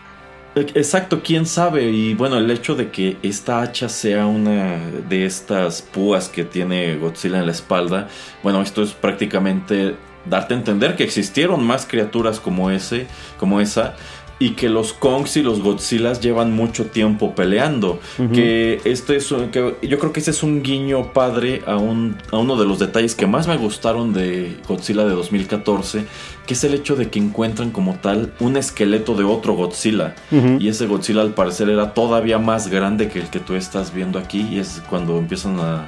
[0.55, 1.89] E- Exacto, quién sabe.
[1.89, 6.97] Y bueno, el hecho de que esta hacha sea una de estas púas que tiene
[6.97, 8.09] Godzilla en la espalda,
[8.43, 9.95] bueno, esto es prácticamente
[10.25, 13.07] darte a entender que existieron más criaturas como ese,
[13.39, 13.95] como esa.
[14.39, 17.99] Y que los Kongs y los Godzillas llevan mucho tiempo peleando.
[18.33, 22.17] Que este es un- que yo creo que ese es un guiño padre a, un,
[22.31, 26.05] a uno de los detalles que más me gustaron de Godzilla de 2014,
[26.45, 30.15] que es el hecho de que encuentran como tal un esqueleto de otro Godzilla.
[30.59, 34.19] Y ese Godzilla al parecer era todavía más grande que el que tú estás viendo
[34.19, 34.45] aquí.
[34.51, 35.87] Y es cuando empiezan a,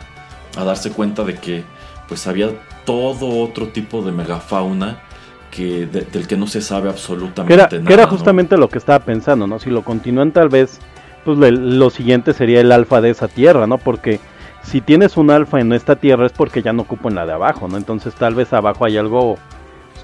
[0.56, 1.64] a darse cuenta de que
[2.08, 2.52] pues había
[2.86, 5.00] todo otro tipo de megafauna
[5.52, 7.84] que, de- del que no se sabe absolutamente era, nada.
[7.88, 8.10] que era ¿no?
[8.10, 9.60] justamente lo que estaba pensando, ¿no?
[9.60, 10.80] Si lo continúan tal vez,
[11.24, 13.78] pues le- lo siguiente sería el alfa de esa tierra, ¿no?
[13.78, 14.20] Porque
[14.64, 17.68] si tienes un alfa en esta tierra es porque ya no ocupan la de abajo,
[17.68, 17.78] ¿no?
[17.78, 19.38] Entonces tal vez abajo hay algo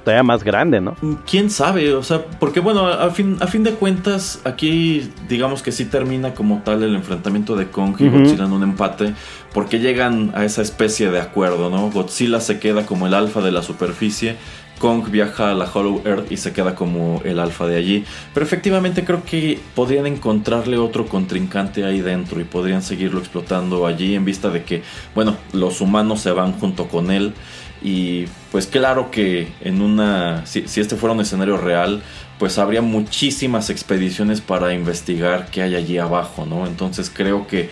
[0.03, 0.95] todavía más grande, ¿no?
[1.29, 1.93] ¿Quién sabe?
[1.93, 6.33] O sea, porque bueno, a fin, a fin de cuentas, aquí digamos que sí termina
[6.33, 8.19] como tal el enfrentamiento de Kong y Ujú.
[8.19, 9.13] Godzilla en un empate,
[9.53, 11.89] porque llegan a esa especie de acuerdo, ¿no?
[11.91, 14.37] Godzilla se queda como el alfa de la superficie,
[14.81, 18.03] Kong viaja a la Hollow Earth y se queda como el alfa de allí.
[18.33, 24.15] Pero efectivamente creo que podrían encontrarle otro contrincante ahí dentro y podrían seguirlo explotando allí
[24.15, 24.81] en vista de que,
[25.13, 27.33] bueno, los humanos se van junto con él.
[27.81, 32.01] Y pues claro que en una, si, este fuera un escenario real,
[32.37, 36.67] pues habría muchísimas expediciones para investigar qué hay allí abajo, ¿no?
[36.67, 37.69] Entonces creo que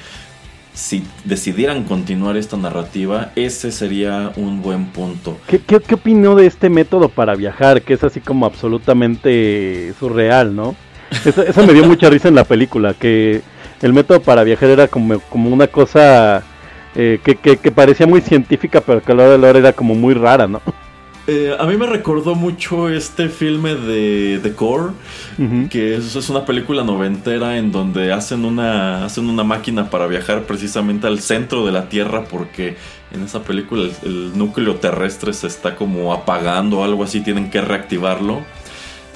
[0.74, 5.38] si decidieran continuar esta narrativa, ese sería un buen punto.
[5.47, 7.82] ¿Qué, qué, qué opinó de este método para viajar?
[7.82, 10.76] Que es así como absolutamente surreal, ¿no?
[11.26, 13.41] Eso, eso me dio mucha risa en la película, que
[13.82, 16.43] el método para viajar era como, como una cosa
[16.96, 19.60] eh, que, que, que parecía muy científica, pero que a la hora de la hora
[19.60, 20.62] era como muy rara, ¿no?
[21.32, 24.94] Eh, a mí me recordó mucho este filme de The Core,
[25.70, 30.46] que es, es una película noventera en donde hacen una, hacen una máquina para viajar
[30.48, 32.78] precisamente al centro de la Tierra porque
[33.14, 37.52] en esa película el, el núcleo terrestre se está como apagando o algo así, tienen
[37.52, 38.42] que reactivarlo.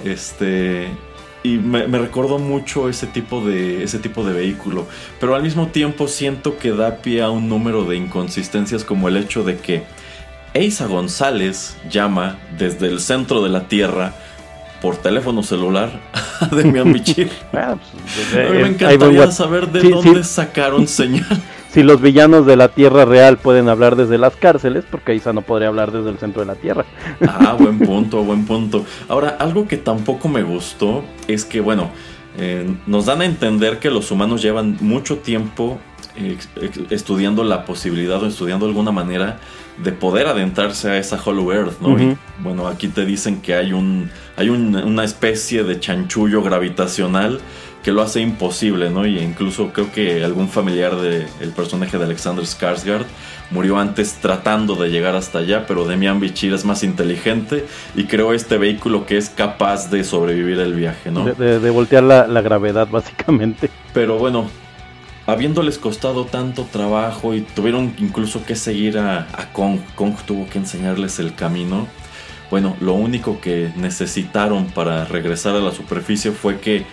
[0.05, 0.89] Este...
[1.43, 4.87] Y me, me recordó mucho ese tipo, de, ese tipo de vehículo.
[5.19, 9.17] Pero al mismo tiempo siento que da pie a un número de inconsistencias como el
[9.17, 9.83] hecho de que
[10.53, 14.13] Eisa González llama desde el centro de la Tierra
[14.81, 15.91] por teléfono celular
[16.39, 17.29] a Demian Bichir.
[17.51, 20.29] Bueno, pues, A mí me eh, encantaría saber de Sí, dónde sí.
[20.29, 21.25] sacaron señal.
[21.73, 25.41] Si los villanos de la Tierra real pueden hablar desde las cárceles, porque Isa no
[25.41, 26.85] podría hablar desde el centro de la Tierra.
[27.27, 28.85] Ah, buen punto, buen punto.
[29.09, 31.89] Ahora, algo que tampoco me gustó es que, bueno,
[32.37, 35.79] eh, nos dan a entender que los humanos llevan mucho tiempo
[36.15, 36.37] eh,
[36.91, 39.39] estudiando la posibilidad o estudiando alguna manera
[39.83, 41.99] de poder adentrarse a esa Hollow Earth, ¿no?
[41.99, 47.39] Y, bueno, aquí te dicen que hay un hay un- una especie de chanchullo gravitacional
[47.83, 49.05] que lo hace imposible, ¿no?
[49.05, 53.05] Y incluso creo que algún familiar del personaje de Alexander Skarsgård
[53.51, 58.33] murió antes tratando de llegar hasta allá, pero Demian Bichir es más inteligente y creó
[58.33, 61.25] este vehículo que es capaz de sobrevivir el viaje, ¿no?
[61.25, 63.69] De, de- de voltear la, la gravedad, básicamente.
[63.93, 64.49] Pero bueno,
[65.25, 70.57] habiéndoles costado tanto trabajo y tuvieron incluso que seguir a, a Kong, Kong tuvo que
[70.57, 71.87] enseñarles el camino.
[72.49, 76.85] Bueno, lo único que necesitaron para regresar a la superficie fue que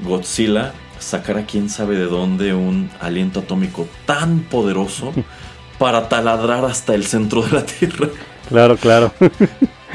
[0.00, 5.12] Godzilla sacara quién sabe de dónde un aliento atómico tan poderoso
[5.78, 8.08] para taladrar hasta el centro de la Tierra.
[8.48, 9.12] Claro, claro.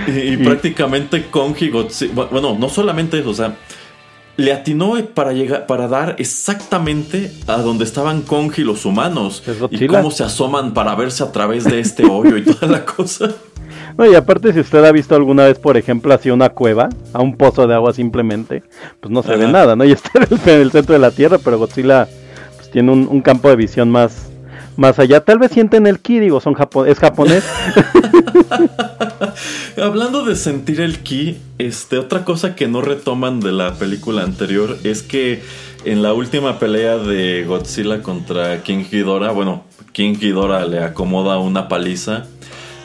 [0.07, 2.25] Y, y prácticamente Kong y Godzilla.
[2.25, 3.55] Bueno, no solamente eso, o sea,
[4.37, 9.43] le atinó para llegar, para dar exactamente a donde estaban Kong y los humanos.
[9.69, 13.29] Y cómo se asoman para verse a través de este hoyo y toda la cosa.
[13.97, 17.21] No, y aparte, si usted ha visto alguna vez, por ejemplo, así una cueva, a
[17.21, 18.63] un pozo de agua simplemente,
[18.99, 19.85] pues no se ve nada, ¿no?
[19.85, 22.07] Y está en el, en el centro de la Tierra, pero Godzilla
[22.57, 24.29] pues, tiene un, un campo de visión más,
[24.77, 25.23] más allá.
[25.23, 27.43] Tal vez sienten el ki, digo, son japo- es japonés.
[29.81, 34.77] Hablando de sentir el ki, este, otra cosa que no retoman de la película anterior
[34.83, 35.41] es que
[35.85, 41.67] en la última pelea de Godzilla contra King Ghidorah, bueno, King Ghidorah le acomoda una
[41.67, 42.25] paliza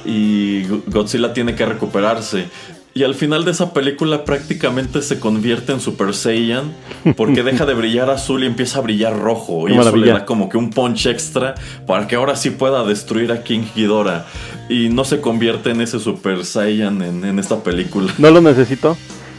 [0.05, 2.47] y Go- Godzilla tiene que recuperarse.
[2.95, 6.73] Y al final de esa película prácticamente se convierte en Super Saiyan
[7.17, 9.67] porque deja de brillar azul y empieza a brillar rojo.
[9.67, 11.55] Qué y eso le da como que un punch extra
[11.87, 14.27] para que ahora sí pueda destruir a King Ghidorah.
[14.69, 18.13] Y no se convierte en ese Super Saiyan en, en esta película.
[18.19, 18.97] ¿No lo necesito?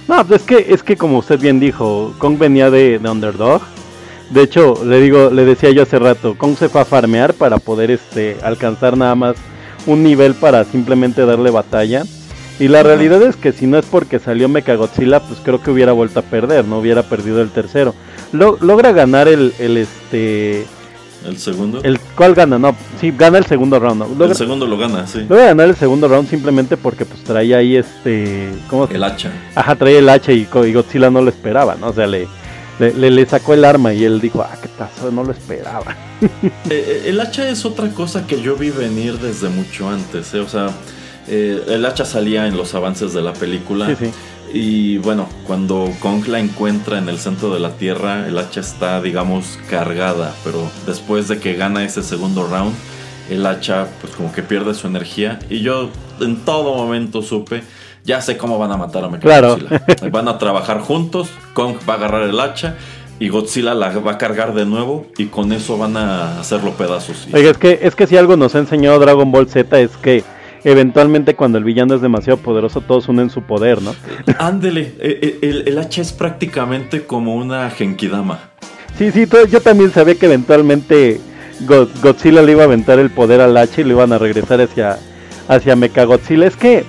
[0.07, 3.62] No, pues es que, es que como usted bien dijo, Kong venía de, de Underdog.
[4.30, 7.57] De hecho, le digo, le decía yo hace rato, Kong se fue a farmear para
[7.57, 9.36] poder este alcanzar nada más
[9.86, 12.04] un nivel para simplemente darle batalla.
[12.60, 15.94] Y la realidad es que si no es porque salió Mechagodzilla, pues creo que hubiera
[15.94, 17.96] vuelto a perder, no hubiera perdido el tercero.
[18.34, 20.66] Lo- logra ganar el, el este
[21.26, 21.80] El segundo.
[21.84, 22.60] el ¿cuál gana?
[22.60, 24.18] No, sí, gana el segundo round.
[24.18, 24.26] ¿no?
[24.26, 25.26] El segundo lo gana, sí.
[25.30, 29.32] logra ganar el segundo round simplemente porque pues traía ahí este ¿cómo se El hacha.
[29.56, 31.88] Ajá, traía el hacha y, y Godzilla no lo esperaba, ¿no?
[31.88, 32.28] O sea, le,
[32.80, 35.96] le, le- le sacó el arma y él dijo, ah, qué pasó, no lo esperaba.
[36.22, 40.34] Eh, eh, el hacha es otra cosa que yo vi venir desde mucho antes.
[40.34, 40.70] eh, O sea,
[41.28, 43.88] eh, el hacha salía en los avances de la película.
[43.88, 44.12] Sí, sí.
[44.54, 49.02] Y bueno, cuando Kong la encuentra en el centro de la Tierra, el hacha está,
[49.02, 50.36] digamos, cargada.
[50.44, 52.74] Pero después de que gana ese segundo round,
[53.30, 55.40] el hacha, pues como que pierde su energía.
[55.50, 57.64] Y yo en todo momento supe,
[58.04, 59.58] ya sé cómo van a matar a Claro.
[59.58, 60.10] Mechagodzilla.
[60.12, 62.76] Van a trabajar juntos, Kong va a agarrar el hacha.
[63.22, 67.28] Y Godzilla la va a cargar de nuevo y con eso van a hacerlo pedazos.
[67.34, 70.24] Oiga, es que, es que si algo nos ha enseñado Dragon Ball Z es que
[70.64, 73.93] eventualmente cuando el villano es demasiado poderoso, todos unen su poder, ¿no?
[74.39, 78.39] Ándele, eh, eh, el, el hacha es prácticamente como una Genkidama.
[78.97, 81.20] Sí, sí, yo también sabía que eventualmente
[81.68, 84.62] Go- Godzilla le iba a aventar el poder al hacha y lo iban a regresar
[84.62, 84.97] hacia,
[85.50, 86.47] hacia Mechagodzilla.
[86.47, 86.86] Es que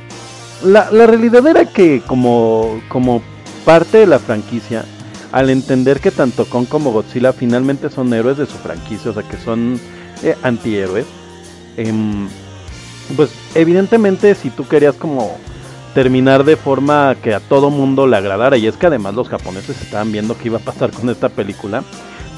[0.62, 3.22] la, la realidad era que como, como
[3.64, 4.84] parte de la franquicia,
[5.32, 9.22] al entender que tanto Kong como Godzilla finalmente son héroes de su franquicia, o sea
[9.22, 9.80] que son
[10.22, 11.06] eh, antihéroes,
[11.76, 12.28] em,
[13.16, 15.36] pues evidentemente si tú querías como
[15.94, 18.56] terminar de forma que a todo mundo le agradara.
[18.56, 21.82] Y es que además los japoneses estaban viendo qué iba a pasar con esta película,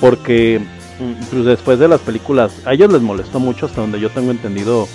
[0.01, 0.61] porque
[1.01, 4.31] mm, pues después de las películas, a ellos les molestó mucho hasta donde yo tengo
[4.31, 4.89] entendido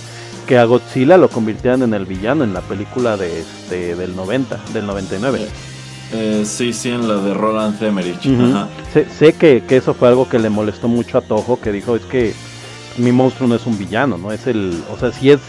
[0.47, 4.57] que a Godzilla lo convirtieran en el villano en la película de este del 90,
[4.73, 5.47] del 99.
[6.13, 8.25] Eh, sí, sí, en la de Roland Emmerich.
[8.25, 8.69] Ajá.
[8.93, 11.97] Sé, sé que, que eso fue algo que le molestó mucho a Toho, que dijo
[11.97, 12.33] es que
[12.97, 15.39] mi monstruo no es un villano, no es el, o sea, sí es,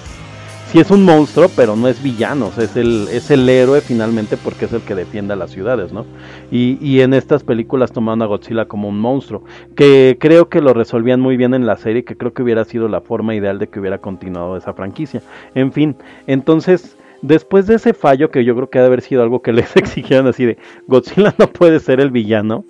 [0.69, 4.67] sí es un monstruo, pero no es villano, es el, es el héroe finalmente porque
[4.67, 6.05] es el que defiende a las ciudades, ¿no?
[6.51, 9.45] Y, y en estas películas tomaron a Godzilla como un monstruo,
[9.75, 12.89] que creo que lo resolvían muy bien en la serie, que creo que hubiera sido
[12.89, 15.23] la forma ideal de que hubiera continuado esa franquicia.
[15.55, 15.97] En fin,
[16.27, 19.53] entonces después de ese fallo que yo creo que ha de haber sido algo que
[19.55, 22.65] les exigieron así de Godzilla no puede ser el villano,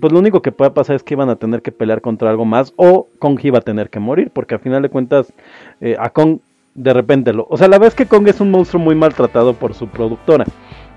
[0.00, 2.44] pues lo único que puede pasar es que iban a tener que pelear contra algo
[2.44, 5.32] más o Kong iba a tener que morir, porque al final de cuentas
[5.80, 6.38] eh, a Kong
[6.76, 7.46] de repente lo...
[7.50, 10.44] O sea, la verdad es que Kong es un monstruo muy maltratado por su productora.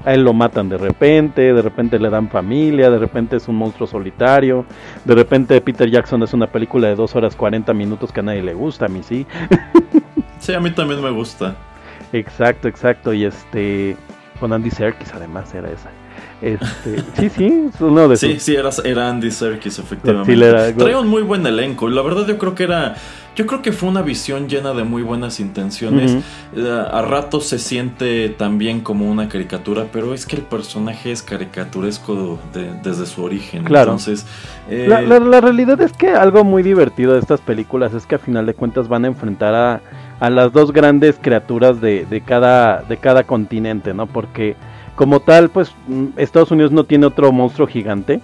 [0.06, 3.56] A él lo matan de repente, de repente le dan familia, de repente es un
[3.58, 4.66] monstruo solitario,
[5.04, 8.42] de repente Peter Jackson es una película de 2 horas 40 minutos que a nadie
[8.42, 9.26] le gusta, a mí sí.
[10.40, 11.56] Sí, a mí también me gusta.
[12.14, 13.14] Exacto, exacto.
[13.14, 13.98] Y este.
[14.40, 15.90] Con Andy Serkis, además, era esa.
[16.42, 18.44] Este, sí, sí, es uno de Sí, sus.
[18.44, 20.34] sí, era, era Andy Serkis, efectivamente.
[20.34, 21.90] Sí, era- Trae un muy buen elenco.
[21.90, 22.96] La verdad, yo creo que era.
[23.40, 26.18] Yo creo que fue una visión llena de muy buenas intenciones.
[26.54, 31.22] Eh, A ratos se siente también como una caricatura, pero es que el personaje es
[31.24, 33.64] caricaturesco de- desde su origen.
[33.64, 33.92] Claro.
[33.92, 34.26] Entonces,
[34.70, 38.16] eh, La, la- la realidad es que algo muy divertido de estas películas es que
[38.16, 39.82] a final de cuentas van a enfrentar a,
[40.20, 44.06] a las dos grandes criaturas de, de cada, de cada continente, ¿no?
[44.06, 44.58] Porque
[44.98, 48.20] como tal, pues mm, Estados Unidos no tiene otro monstruo gigante.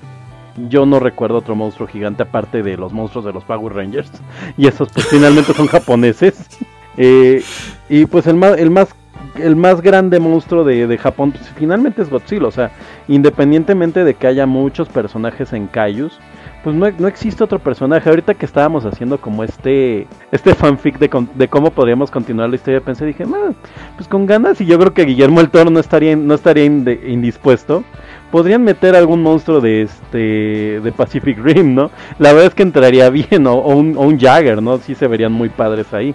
[0.70, 4.12] Yo no recuerdo otro monstruo gigante aparte de los monstruos de los Power Rangers.
[4.58, 6.48] Y esos pues finalmente son japoneses.
[6.98, 7.44] Eh,
[7.90, 8.96] y pues el más, el más,
[9.36, 12.48] el más grande monstruo de, de Japón pues, finalmente es Godzilla.
[12.48, 12.72] O sea,
[13.10, 16.18] independientemente de que haya muchos personajes en Kaijus,
[16.64, 18.10] pues no, no existe otro personaje.
[18.10, 22.82] Ahorita que estábamos haciendo como este este fanfic de, de cómo podríamos continuar la historia,
[22.82, 23.52] pensé, dije, "Ah,
[23.98, 27.84] pues con ganas, y yo creo que Guillermo el Toro no estaría, no estaría indispuesto.
[28.32, 31.92] Podrían meter algún monstruo de este de Pacific Rim, ¿no?
[32.20, 34.78] La verdad es que entraría bien, o, o un, o un Jagger, ¿no?
[34.80, 36.14] Sí se verían muy padres ahí.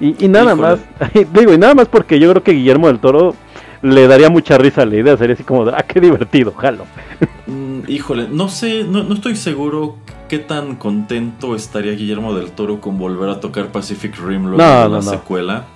[0.00, 0.62] Y, y nada Híjole.
[0.62, 0.80] más,
[1.32, 3.34] digo, y nada más porque yo creo que Guillermo del Toro
[3.82, 6.86] le daría mucha risa a la idea, sería así como, de, ah, qué divertido, jalo.
[7.46, 9.96] mm, híjole, no sé, no, no estoy seguro
[10.28, 14.82] qué tan contento estaría Guillermo del Toro con volver a tocar Pacific Rim luego No,
[14.84, 15.66] de la no, secuela.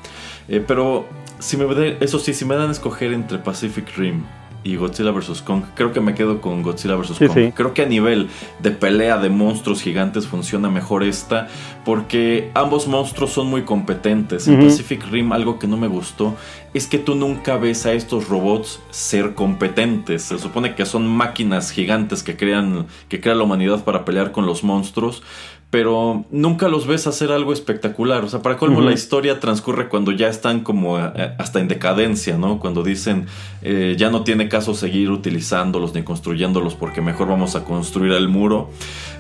[0.49, 1.05] Eh, pero
[1.39, 1.67] si me
[2.01, 4.23] eso sí, si me dan a escoger entre Pacific Rim
[4.67, 5.43] y Godzilla vs.
[5.43, 7.17] Kong, creo que me quedo con Godzilla vs.
[7.19, 7.37] Sí, Kong.
[7.37, 7.53] sí.
[7.55, 11.47] Creo que a nivel de pelea de monstruos gigantes funciona mejor esta,
[11.85, 14.49] porque ambos monstruos son muy competentes.
[14.49, 14.61] En.
[14.61, 16.35] Pacific Rim algo que no me gustó
[16.75, 20.23] es que tú nunca ves a estos robots ser competentes.
[20.23, 24.47] Se supone que son máquinas gigantes que crean que crea la humanidad para pelear con
[24.47, 25.23] los monstruos,
[25.71, 28.25] pero nunca los ves hacer algo espectacular.
[28.25, 32.39] O sea, para colmo la historia transcurre cuando ya están como eh, hasta en decadencia,
[32.39, 32.61] ¿no?
[32.61, 33.27] Cuando dicen
[33.63, 38.29] eh, ya no tiene caso seguir utilizándolos ni construyéndolos porque mejor vamos a construir el
[38.29, 38.71] muro.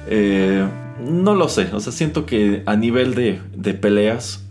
[0.09, 0.67] Eh,
[1.05, 4.46] no lo sé, o sea, siento que a nivel de, de peleas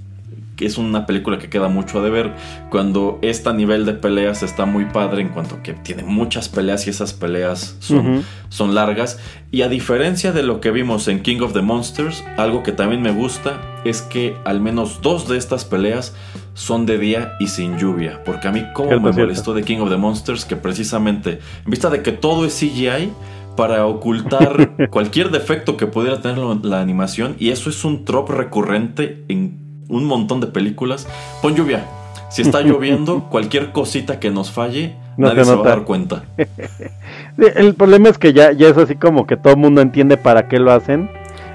[0.55, 2.33] que es una película que queda mucho a deber.
[2.69, 6.89] Cuando este nivel de peleas está muy padre en cuanto que tiene muchas peleas y
[6.89, 9.19] esas peleas son, son largas.
[9.51, 13.01] Y a diferencia de lo que vimos en King of the Monsters, algo que también
[13.01, 16.15] me gusta es que al menos dos de estas peleas
[16.53, 18.23] son de día y sin lluvia.
[18.23, 19.19] Porque a mí como me cierto.
[19.19, 23.11] molestó de King of the Monsters que precisamente en vista de que todo es CGI,
[23.55, 28.29] para ocultar cualquier defecto que pudiera tener la, la animación y eso es un trop
[28.29, 31.07] recurrente en un montón de películas.
[31.41, 31.85] Pon lluvia.
[32.29, 36.23] Si está lloviendo, cualquier cosita que nos falle, No nadie se va a dar cuenta.
[37.37, 40.47] El problema es que ya, ya es así como que todo el mundo entiende para
[40.47, 41.09] qué lo hacen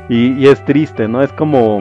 [0.08, 1.22] y, y es triste, ¿no?
[1.22, 1.80] Es como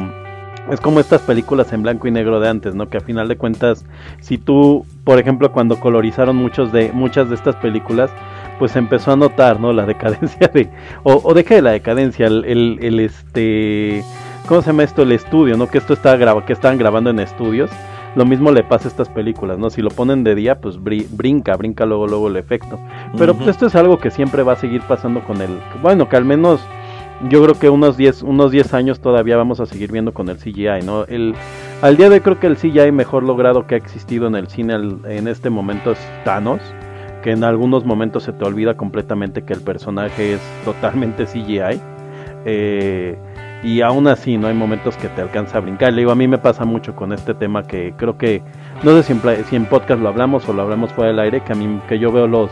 [0.71, 2.89] es como estas películas en blanco y negro de antes, ¿no?
[2.89, 3.85] Que a final de cuentas,
[4.21, 8.11] si tú, por ejemplo, cuando colorizaron muchos de muchas de estas películas,
[8.59, 9.73] pues empezó a notar, ¿no?
[9.73, 10.69] La decadencia de
[11.03, 14.03] o, o deje de la decadencia, el, el, el, este
[14.49, 15.03] ¿cómo se llama esto?
[15.03, 15.67] El estudio, ¿no?
[15.67, 17.69] Que esto está graba, que estaban grabando en estudios.
[18.15, 19.69] Lo mismo le pasa a estas películas, ¿no?
[19.69, 22.79] Si lo ponen de día, pues bri- brinca, brinca luego luego el efecto.
[23.17, 25.59] Pero pues esto es algo que siempre va a seguir pasando con el...
[25.83, 26.59] Bueno, que al menos
[27.29, 30.37] yo creo que unos 10 unos 10 años todavía vamos a seguir viendo con el
[30.37, 31.03] CGI, ¿no?
[31.05, 31.35] El,
[31.83, 34.47] al día de hoy creo que el CGI mejor logrado que ha existido en el
[34.47, 36.61] cine en este momento es Thanos,
[37.21, 41.79] que en algunos momentos se te olvida completamente que el personaje es totalmente CGI.
[42.45, 43.17] Eh,
[43.63, 45.93] y aún así no hay momentos que te alcanza a brincar.
[45.93, 48.41] Le digo, a mí me pasa mucho con este tema que creo que,
[48.83, 51.41] no sé si en, si en podcast lo hablamos o lo hablamos fuera del aire,
[51.41, 52.49] que a mí, que yo veo los,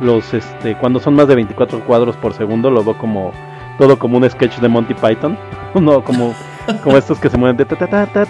[0.00, 3.32] los, este, cuando son más de 24 cuadros por segundo, lo veo como,
[3.78, 5.36] todo como un sketch de Monty Python,
[5.74, 6.34] no, como,
[6.82, 8.26] como estos que se mueven de ta, ta, ta,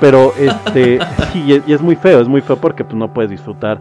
[0.00, 0.98] pero este,
[1.32, 3.80] sí, y es, muy feo, es muy feo porque pues no puedes disfrutar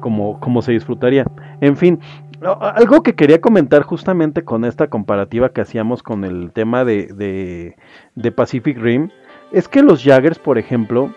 [0.00, 1.24] como, como se disfrutaría.
[1.60, 2.00] En fin,
[2.40, 7.76] algo que quería comentar justamente con esta comparativa que hacíamos con el tema de, de,
[8.14, 9.10] de Pacific Rim
[9.52, 11.12] es que los Jaggers, por ejemplo,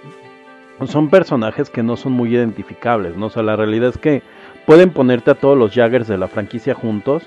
[0.85, 3.27] son personajes que no son muy identificables, ¿no?
[3.27, 4.23] O sea, la realidad es que
[4.65, 7.23] pueden ponerte a todos los Jaggers de la franquicia juntos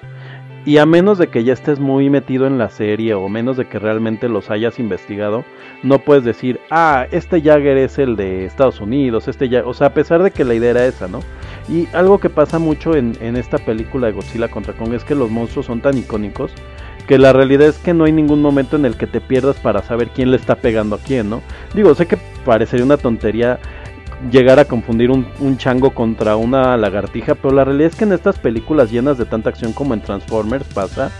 [0.64, 3.66] y a menos de que ya estés muy metido en la serie o menos de
[3.66, 5.44] que realmente los hayas investigado,
[5.82, 9.88] no puedes decir, ah, este Jagger es el de Estados Unidos, este Jagger, o sea,
[9.88, 11.20] a pesar de que la idea era esa, ¿no?
[11.68, 15.14] Y algo que pasa mucho en, en esta película de Godzilla contra Kong es que
[15.14, 16.52] los monstruos son tan icónicos
[17.06, 19.82] que la realidad es que no hay ningún momento en el que te pierdas para
[19.82, 21.42] saber quién le está pegando a quién, ¿no?
[21.74, 23.58] Digo, sé que parecería una tontería
[24.30, 28.12] llegar a confundir un, un chango contra una lagartija, pero la realidad es que en
[28.12, 31.10] estas películas llenas de tanta acción como en Transformers pasa,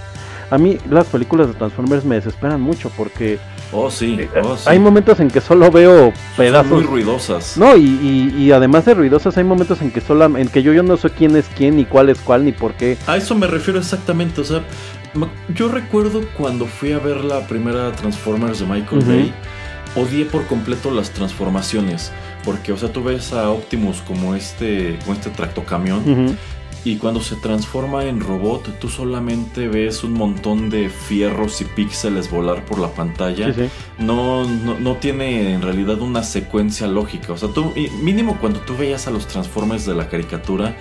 [0.51, 3.39] a mí las películas de Transformers me desesperan mucho porque
[3.77, 4.63] Oh, sí, oh, sí.
[4.69, 7.57] hay momentos en que solo veo Son pedazos muy ruidosas.
[7.57, 10.73] no, y, y- y además de ruidosas, hay momentos en que sola, en que yo,
[10.73, 12.97] yo no sé quién es quién, ni cuál es cuál, ni por qué.
[13.09, 14.63] A eso me refiero exactamente, o sea,
[15.55, 19.09] yo recuerdo cuando fui a ver la primera Transformers de Michael Ujú.
[19.11, 19.35] Bay,
[19.97, 22.13] odié por completo las transformaciones,
[22.45, 26.37] porque, o sea, tú ves a Optimus como este, como este tractocamión.
[26.85, 32.31] Y cuando se transforma en robot, tú solamente ves un montón de fierros y píxeles
[32.31, 33.53] volar por la pantalla.
[33.55, 33.71] Sí, sí.
[33.99, 37.33] No, no, no tiene en realidad una secuencia lógica.
[37.33, 37.73] O sea, tú,
[38.03, 40.77] mínimo cuando tú veías a los Transformers de la caricatura,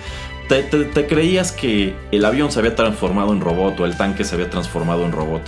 [0.48, 4.24] te, te- te creías que el avión se había transformado en robot o el tanque
[4.24, 5.40] se había transformado en robot.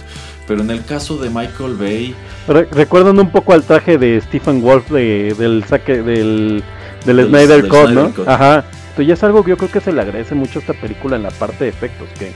[0.49, 2.15] Pero en el caso de Michael Bay,
[2.49, 6.63] Re- recuerdan un poco al traje de Stephen Wolf de- del saque del,
[7.05, 8.15] del, Del- Snyder Snyder ¿no?
[8.15, 8.27] Cut.
[8.29, 8.65] Ajá.
[9.03, 11.23] Ya es algo que yo creo que se le agradece mucho a esta película en
[11.23, 12.33] la parte de efectos, que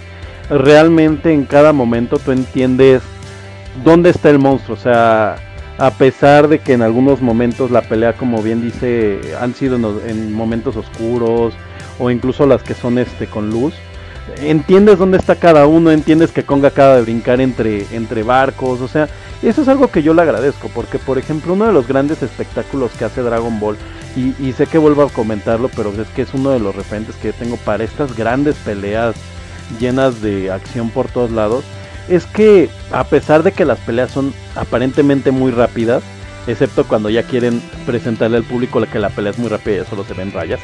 [0.50, 3.02] realmente en cada momento tú entiendes
[3.84, 5.36] dónde está el monstruo, o sea,
[5.78, 9.76] a pesar de que en algunos momentos la pelea, como bien dice, han sido
[10.06, 11.54] en momentos oscuros
[11.98, 13.74] o incluso las que son este con luz,
[14.42, 18.88] entiendes dónde está cada uno, entiendes que Kong acaba de brincar entre, entre barcos, o
[18.88, 19.08] sea,
[19.42, 22.90] eso es algo que yo le agradezco, porque por ejemplo uno de los grandes espectáculos
[22.98, 23.76] que hace Dragon Ball,
[24.16, 27.14] y, y sé que vuelvo a comentarlo, pero es que es uno de los referentes
[27.16, 29.14] que tengo para estas grandes peleas
[29.78, 31.64] llenas de acción por todos lados,
[32.08, 36.02] es que a pesar de que las peleas son aparentemente muy rápidas,
[36.46, 40.04] excepto cuando ya quieren presentarle al público que la pelea es muy rápida y solo
[40.04, 40.60] se ven rayas.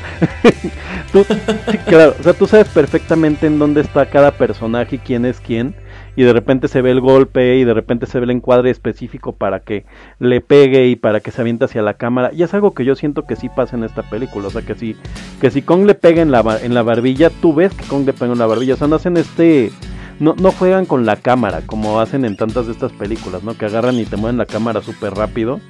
[1.86, 5.74] claro, o sea, tú sabes perfectamente en dónde está cada personaje y quién es quién,
[6.16, 9.32] y de repente se ve el golpe y de repente se ve el encuadre específico
[9.32, 9.84] para que
[10.18, 12.94] le pegue y para que se aviente hacia la cámara, y es algo que yo
[12.94, 14.96] siento que sí pasa en esta película, o sea, que si,
[15.40, 18.12] que si Kong le pega en la, en la barbilla, tú ves que Kong le
[18.12, 19.70] pega en la barbilla, o sea, no hacen este
[20.18, 23.56] no, no juegan con la cámara como hacen en tantas de estas películas, ¿no?
[23.56, 25.60] Que agarran y te mueven la cámara súper rápido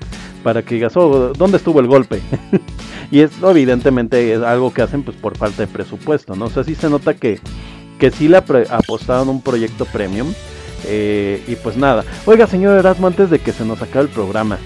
[0.42, 2.20] para que digas, oh, ¿dónde estuvo el golpe?
[3.10, 6.44] y esto evidentemente es algo que hacen pues por falta de presupuesto, ¿no?
[6.44, 7.40] O sea, sí se nota que,
[7.98, 10.32] que sí le apostaron un proyecto premium.
[10.84, 12.04] eh, y pues nada.
[12.26, 14.58] Oiga, señor Erasmo, antes de que se nos acabe el programa,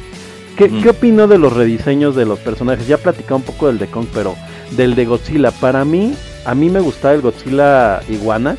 [0.56, 0.68] ¿qué.
[0.68, 2.86] ¿qué opinó de los rediseños de los personajes?
[2.86, 4.34] Ya platicaba un poco del de Kong, pero
[4.72, 5.50] del de Godzilla.
[5.50, 8.56] Para mí, a mí me gustaba el Godzilla iguana.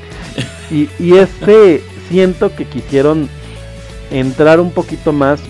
[0.70, 3.28] y, y este siento que quisieron
[4.10, 5.40] entrar un poquito más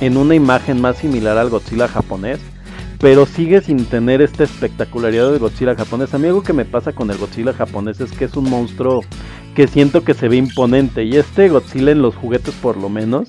[0.00, 2.40] en una imagen más similar al Godzilla japonés,
[3.02, 6.14] pero sigue sin tener esta espectacularidad del Godzilla japonés.
[6.14, 9.04] A mí algo que me pasa con el Godzilla japonés es que es un monstruo
[9.56, 13.28] que siento que se ve imponente y este Godzilla en los juguetes por lo menos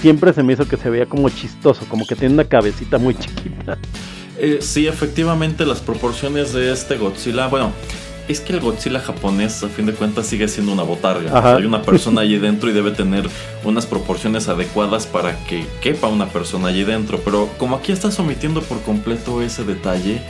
[0.00, 3.16] siempre se me hizo que se veía como chistoso, como que tiene una cabecita muy
[3.16, 3.76] chiquita.
[4.38, 7.72] Eh, sí, efectivamente las proporciones de este Godzilla, bueno,
[8.28, 11.36] es que el Godzilla japonés a fin de cuentas sigue siendo una botarga.
[11.36, 11.56] Ajá.
[11.56, 13.28] Hay una persona allí dentro y debe tener
[13.64, 17.20] unas proporciones adecuadas para que quepa una persona allí dentro.
[17.24, 20.20] Pero como aquí estás omitiendo por completo ese detalle,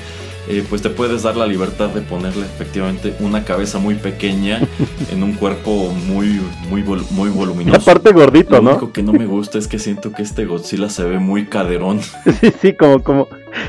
[0.48, 4.60] eh, pues te puedes dar la libertad de ponerle efectivamente una cabeza muy pequeña
[5.12, 7.80] en un cuerpo muy, muy, vol- muy Y voluminoso.
[7.90, 8.70] aparte gordito, Lo ¿no?
[8.70, 12.00] único que no me gusta es que siento que este Godzilla se ve muy caderón.
[12.40, 13.28] Sí, sí, como, como,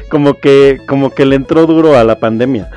[0.09, 2.69] como que, como que le entró duro a la pandemia.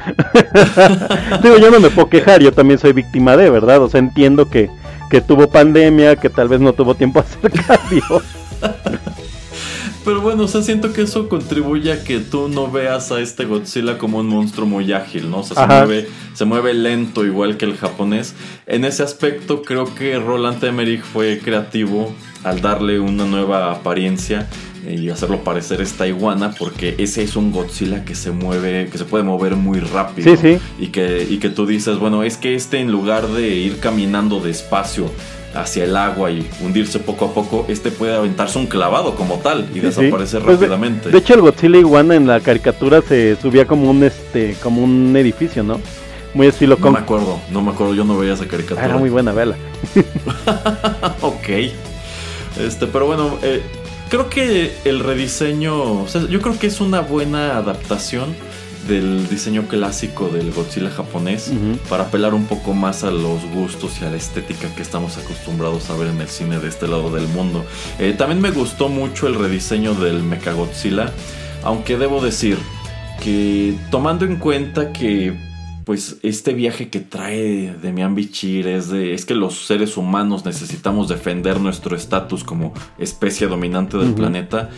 [1.43, 3.83] Digo, yo no me puedo quejar, yo también soy víctima de, ¿verdad?
[3.83, 4.71] O sea, entiendo que,
[5.11, 8.03] que tuvo pandemia, que tal vez no tuvo tiempo a hacer cardio.
[10.05, 13.45] Pero bueno, o sea, siento que eso contribuye a que tú no veas a este
[13.45, 15.39] Godzilla como un monstruo muy ágil, ¿no?
[15.39, 18.35] O sea, se mueve, se mueve lento igual que el japonés.
[18.67, 22.13] En ese aspecto creo que Roland Emmerich fue creativo
[22.43, 24.49] al darle una nueva apariencia
[24.89, 29.05] y hacerlo parecer esta iguana porque ese es un Godzilla que se mueve, que se
[29.05, 30.37] puede mover muy rápido.
[30.37, 30.59] Sí, sí.
[30.79, 34.41] Y que, y que tú dices, bueno, es que este en lugar de ir caminando
[34.41, 35.11] despacio
[35.55, 39.69] hacia el agua y hundirse poco a poco, este puede aventarse un clavado como tal
[39.71, 40.47] y Sí, desaparecer sí.
[40.47, 41.11] Pues rápidamente.
[41.11, 45.15] De, hecho, el Godzilla iguana en la caricatura se subía como un este, como un
[45.17, 45.81] edificio, ¿no?
[46.35, 48.85] Muy estilo no me acuerdo, no me acuerdo, yo no veía esa caricatura.
[48.87, 49.55] era muy buena, vela.
[51.21, 51.49] ok.
[52.59, 53.61] Este, pero bueno, eh,
[54.09, 58.35] creo que el rediseño, o sea, yo creo que es una buena adaptación
[58.89, 61.53] del diseño clásico del Godzilla japonés
[61.89, 65.91] para apelar un poco más a los gustos y a la estética que estamos acostumbrados
[65.91, 67.65] a ver en el cine de este lado del mundo.
[67.99, 71.13] Eh, también me gustó mucho el rediseño del Mechagodzilla,
[71.63, 72.59] aunque debo decir
[73.23, 75.37] que tomando en cuenta que
[75.85, 81.09] pues este viaje que trae de Bichir es de es que los seres humanos necesitamos
[81.09, 84.71] defender nuestro estatus como especie dominante del planeta.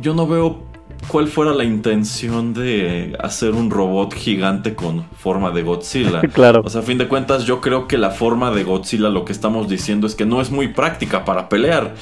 [0.00, 0.73] Yo no veo
[1.08, 6.20] cuál fuera la intención de hacer un robot gigante con forma de Godzilla.
[6.34, 6.62] Claro.
[6.64, 9.32] O sea, a fin de cuentas, yo creo que la forma de Godzilla lo que
[9.32, 11.94] estamos diciendo es que no es muy práctica para pelear.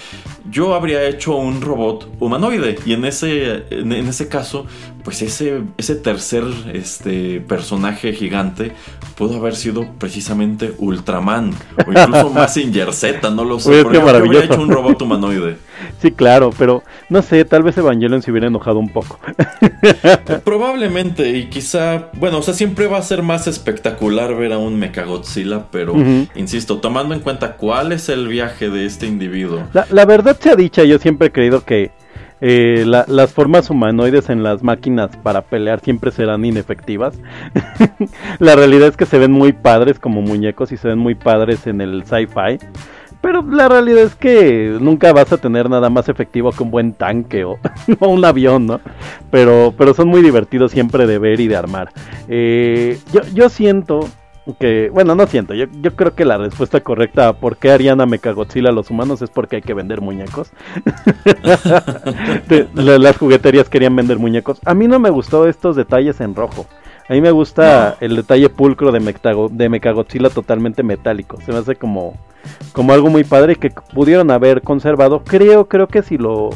[0.50, 4.66] Yo habría hecho un robot humanoide y en ese, en, en ese caso,
[5.04, 8.72] pues ese, ese tercer este, personaje gigante
[9.16, 11.52] pudo haber sido precisamente Ultraman
[11.86, 13.70] o incluso Mazinger Z, no lo sé.
[13.70, 15.56] Oye, pero qué yo- yo habría hecho un robot humanoide.
[16.00, 19.18] Sí, claro, pero no sé, tal vez Evangelion se hubiera enojado un poco.
[20.44, 24.78] Probablemente, y quizá, bueno, o sea, siempre va a ser más espectacular ver a un
[24.78, 25.94] Mechagodzilla, pero
[26.34, 29.62] insisto, tomando en cuenta cuál es el viaje de este individuo.
[29.72, 31.90] La, la verdad sea dicha, yo siempre he creído que
[32.40, 37.14] eh, la- las formas humanoides en las máquinas para pelear siempre serán inefectivas.
[38.40, 41.66] la realidad es que se ven muy padres como muñecos y se ven muy padres
[41.66, 42.59] en el sci-fi.
[43.22, 46.92] Pero la realidad es que nunca vas a tener nada más efectivo que un buen
[46.92, 47.58] tanque o,
[48.00, 48.80] un avión, ¿no?
[49.30, 51.90] Pero, pero son muy divertidos siempre de ver y de armar.
[52.28, 54.08] Eh, yo, yo siento
[54.58, 58.00] que, bueno, no siento, yo, yo creo que la respuesta correcta a por qué harían
[58.00, 60.50] a Mechagodzilla a los humanos es porque hay que vender muñecos.
[62.74, 64.58] Las jugueterías querían vender muñecos.
[64.64, 66.66] A mí no me gustó estos detalles en rojo.
[67.08, 71.38] A mí me gusta el detalle pulcro de, Mectago- de Mechagodzilla totalmente metálico.
[71.44, 72.16] Se me hace como,
[72.72, 75.22] como algo muy padre que pudieron haber conservado.
[75.24, 76.50] Creo, creo que si lo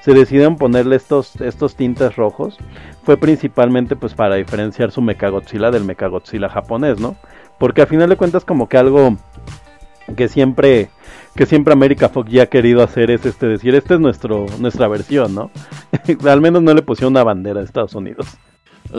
[0.00, 2.56] se decidieron ponerle estos, estos tintes rojos,
[3.02, 7.16] fue principalmente pues para diferenciar su Mechagodzilla del Mechagodzilla japonés, ¿no?
[7.58, 9.16] Porque a final de cuentas como que algo
[10.16, 10.88] que siempre
[11.34, 14.88] que siempre America Fox ya ha querido hacer es este decir, esta es nuestro nuestra
[14.88, 15.50] versión, ¿no?
[16.28, 18.26] Al menos no le pusieron una bandera de Estados Unidos.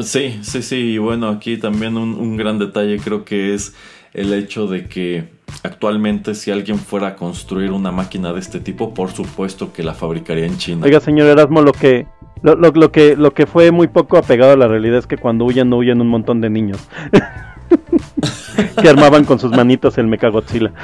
[0.04, 3.74] Sí, sí, sí, y bueno, aquí también un, un gran detalle creo que es
[4.14, 5.30] el hecho de que
[5.64, 9.94] actualmente si alguien fuera a construir una máquina de este tipo, por supuesto que la
[9.96, 10.86] fabricaría en China.
[10.86, 12.06] Oiga, señor Erasmo, lo que
[12.44, 15.18] lo, lo- lo que lo que fue muy poco apegado a la realidad es que
[15.18, 16.80] cuando huyen no huyen un montón de niños.
[18.82, 20.72] que armaban con sus manitos el Mechagodzilla.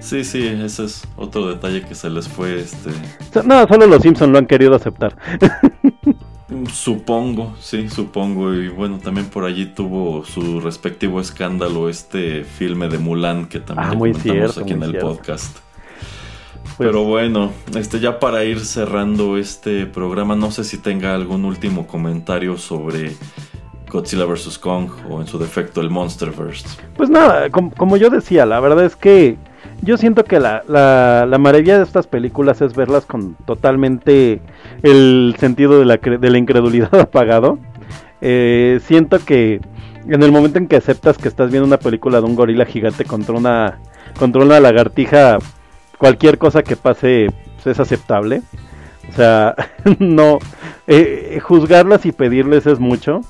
[0.00, 2.90] Sí, sí, ese es otro detalle que se les fue, este,
[3.44, 5.16] No, solo los Simpson lo han querido aceptar.
[6.72, 12.98] supongo, sí, supongo, y bueno, también por allí tuvo su respectivo escándalo este filme de
[12.98, 15.58] Mulan que también Ah, ya muy comentamos cierto, aquí en el podcast.
[16.76, 21.44] Pues- Pero bueno, este ya para ir cerrando este programa, no sé si tenga algún
[21.44, 23.16] último comentario sobre
[23.90, 24.58] Godzilla vs.
[24.58, 26.66] Kong o en su defecto el Monsterverse.
[26.96, 29.36] Pues nada, com- como, yo decía, la verdad es que
[29.82, 34.40] yo siento que la, la, la maravilla de estas películas es verlas con totalmente
[34.82, 37.58] el sentido de la, de la incredulidad apagado.
[38.20, 39.60] Eh, siento que
[40.08, 43.04] en el momento en que aceptas que estás viendo una película de un gorila gigante
[43.04, 43.78] contra una,
[44.18, 45.38] contra una lagartija,
[45.98, 48.42] cualquier cosa que pase pues, es aceptable.
[49.08, 49.54] O sea,
[49.98, 50.38] no,
[50.86, 53.20] eh, juzgarlas y pedirles es mucho.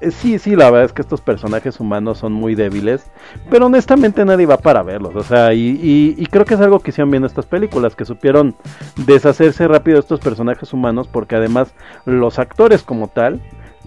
[0.00, 3.10] Eh, Sí, sí, la verdad es que estos personajes humanos son muy débiles,
[3.50, 7.10] pero honestamente nadie va para verlos, o sea, y, creo que es algo que hicieron
[7.10, 8.54] bien estas películas, que supieron
[9.06, 11.74] deshacerse rápido estos personajes humanos, porque además
[12.04, 13.40] los actores como tal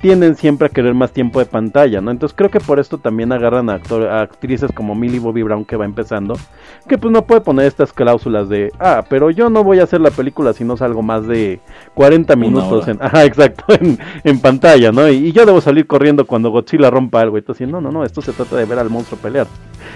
[0.06, 2.12] tienden siempre a querer más tiempo de pantalla, ¿no?
[2.12, 3.82] Entonces creo que por esto también agarran a,
[4.22, 6.38] actrices como Millie Bobby Brown que va empezando,
[6.88, 10.02] que pues no puede poner estas cláusulas de, ah, pero yo no voy a hacer
[10.02, 11.60] la película si no salgo más de
[11.96, 15.10] 40 Una minutos en, ajá, exacto, en, en pantalla, ¿no?
[15.10, 17.40] Y, y yo debo salir corriendo cuando Godzilla rompa algo.
[17.48, 19.48] Así, no, no, no, esto se trata de ver al monstruo pelear.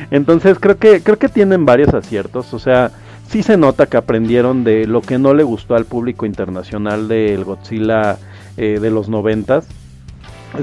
[0.10, 2.52] Entonces creo que, creo que tienen varios aciertos.
[2.56, 2.90] O sea,
[3.28, 7.44] sí se nota que aprendieron de lo que no le gustó al público internacional del
[7.44, 8.18] Godzilla
[8.58, 9.68] eh, de los noventas.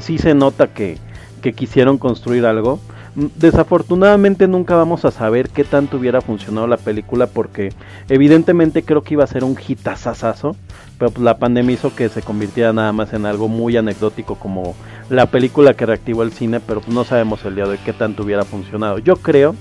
[0.00, 0.98] Sí se nota que,
[1.42, 2.80] que quisieron construir algo.
[3.14, 7.72] Mm, Desafortunadamente nunca vamos a saber qué tanto hubiera funcionado la película porque
[8.08, 10.56] evidentemente creo que iba a ser un hitazazazo,
[10.98, 14.74] pero pues la pandemia hizo que se convirtiera nada más en algo muy anecdótico como
[15.08, 17.92] la película que reactivó el cine, pero pues no sabemos el día de hoy qué
[17.92, 18.98] tanto hubiera funcionado.
[18.98, 19.54] Yo creo,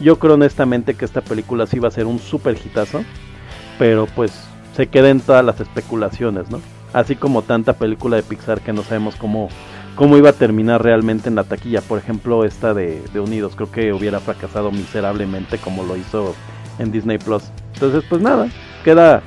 [0.00, 3.04] yo creo honestamente que esta película sí va a ser un super hitazo,
[3.78, 4.32] pero pues
[4.76, 6.60] se queda en todas las especulaciones, ¿no?
[6.92, 9.48] Así como tanta película de Pixar que no sabemos cómo,
[9.94, 11.80] cómo iba a terminar realmente en la taquilla.
[11.80, 16.34] Por ejemplo, esta de, Unidos, creo que hubiera fracasado miserablemente como lo hizo
[16.78, 17.44] en Disney Plus.
[17.74, 18.48] Entonces, pues nada,
[18.84, 19.22] queda,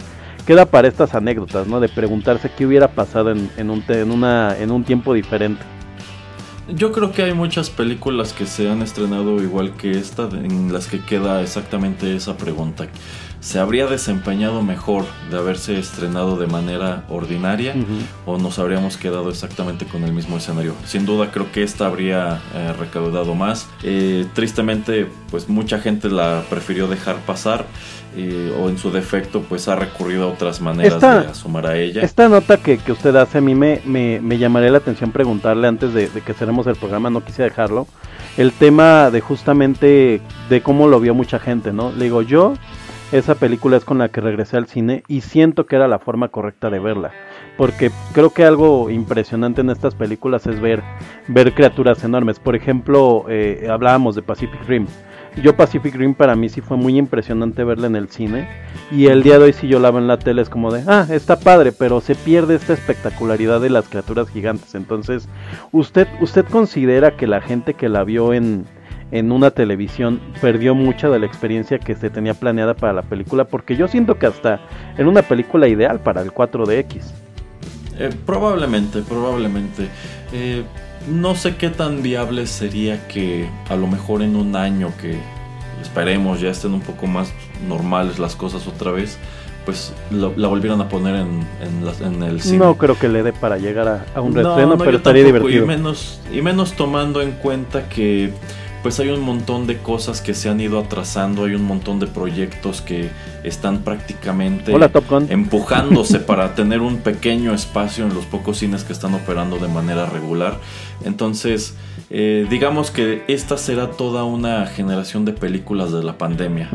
[0.46, 1.80] queda para estas anécdotas, ¿no?
[1.80, 5.64] De preguntarse qué hubiera pasado en, en, un, en, una, en un tiempo diferente.
[6.68, 10.88] Yo creo que hay muchas películas que se han estrenado igual que esta, en las
[10.88, 12.88] que queda exactamente esa pregunta.
[13.40, 17.76] ¿Se habría desempeñado mejor de haberse estrenado de manera ordinaria
[18.26, 20.74] o nos habríamos quedado exactamente con el mismo escenario?
[20.86, 23.68] Sin duda creo que esta habría eh, recaudado más.
[23.84, 27.66] Eh, tristemente, pues mucha gente la prefirió dejar pasar
[28.18, 31.78] eh, o en su defecto, pues ha recurrido a otras maneras Esta- de asomar a
[31.78, 32.02] ella.
[32.02, 35.68] Esta nota que, que usted hace, a mí me, me, me llamaría la atención preguntarle
[35.68, 37.86] antes de, de que cerremos el programa, no quise dejarlo,
[38.38, 41.92] el tema de justamente de cómo lo vio mucha gente, ¿no?
[41.92, 42.56] Le digo, yo,
[43.12, 46.30] esa película es con la que regresé al cine y siento que era la forma
[46.30, 47.12] correcta de verla,
[47.58, 50.82] porque creo que algo impresionante en estas películas es ver,
[51.28, 52.40] ver criaturas enormes.
[52.40, 54.88] Por ejemplo, eh, hablábamos de Pacific Rim.
[55.44, 58.48] Yo Pacific Rim para mí sí fue muy impresionante verla en el cine
[58.90, 60.84] y el día de hoy si yo la veo en la tele es como de,
[60.88, 64.76] ah, está padre, pero se pierde esta espectacularidad de las criaturas gigantes.
[64.76, 65.28] Entonces,
[65.74, 68.66] ¿usted, usted considera que la gente que la vio en,
[69.12, 73.46] en una televisión perdió mucha de la experiencia que se tenía planeada para la película?
[73.46, 74.60] Porque yo siento que hasta
[74.98, 77.02] era una película ideal para el 4DX.
[77.98, 79.88] Eh, probablemente, probablemente.
[80.34, 80.64] Eh,
[81.10, 85.16] no sé qué tan viable sería que a lo mejor en un año que
[85.82, 87.32] esperemos ya estén un poco más
[87.68, 89.18] normales las cosas otra vez,
[89.66, 92.58] pues lo- la volvieran a poner en, en, en el cine.
[92.58, 94.98] No creo que le dé para llegar a, a un No, reestreno, no, pero yo
[94.98, 95.64] estaría tampoco, divertido.
[95.64, 98.32] Y menos, y menos tomando en cuenta que
[98.86, 102.06] pues hay un montón de cosas que se han ido atrasando, hay un montón de
[102.06, 103.10] proyectos que
[103.44, 104.92] están prácticamente Hola
[105.28, 110.06] empujándose para tener un pequeño espacio en los pocos cines que están operando de manera
[110.06, 110.60] regular.
[111.04, 111.74] Entonces,
[112.12, 116.70] eh, digamos que esta será toda una generación de películas de la pandemia.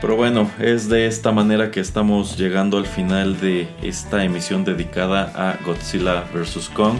[0.00, 5.30] Pero bueno, es de esta manera que estamos llegando al final de esta emisión dedicada
[5.34, 6.70] a Godzilla vs.
[6.70, 6.96] Kong.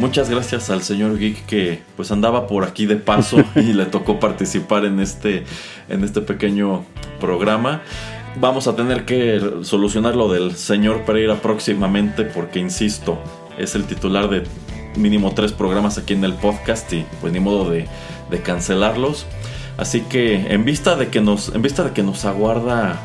[0.00, 4.18] Muchas gracias al señor Geek que pues andaba por aquí de paso y le tocó
[4.18, 5.44] participar en este,
[5.88, 6.84] en este pequeño
[7.20, 7.82] programa.
[8.40, 13.18] Vamos a tener que solucionar lo del señor Pereira próximamente porque, insisto,
[13.58, 14.42] es el titular de
[14.96, 17.86] mínimo tres programas aquí en el podcast y pues ni modo de,
[18.28, 19.26] de cancelarlos.
[19.76, 23.00] Así que en vista de que nos, en vista de que nos aguarda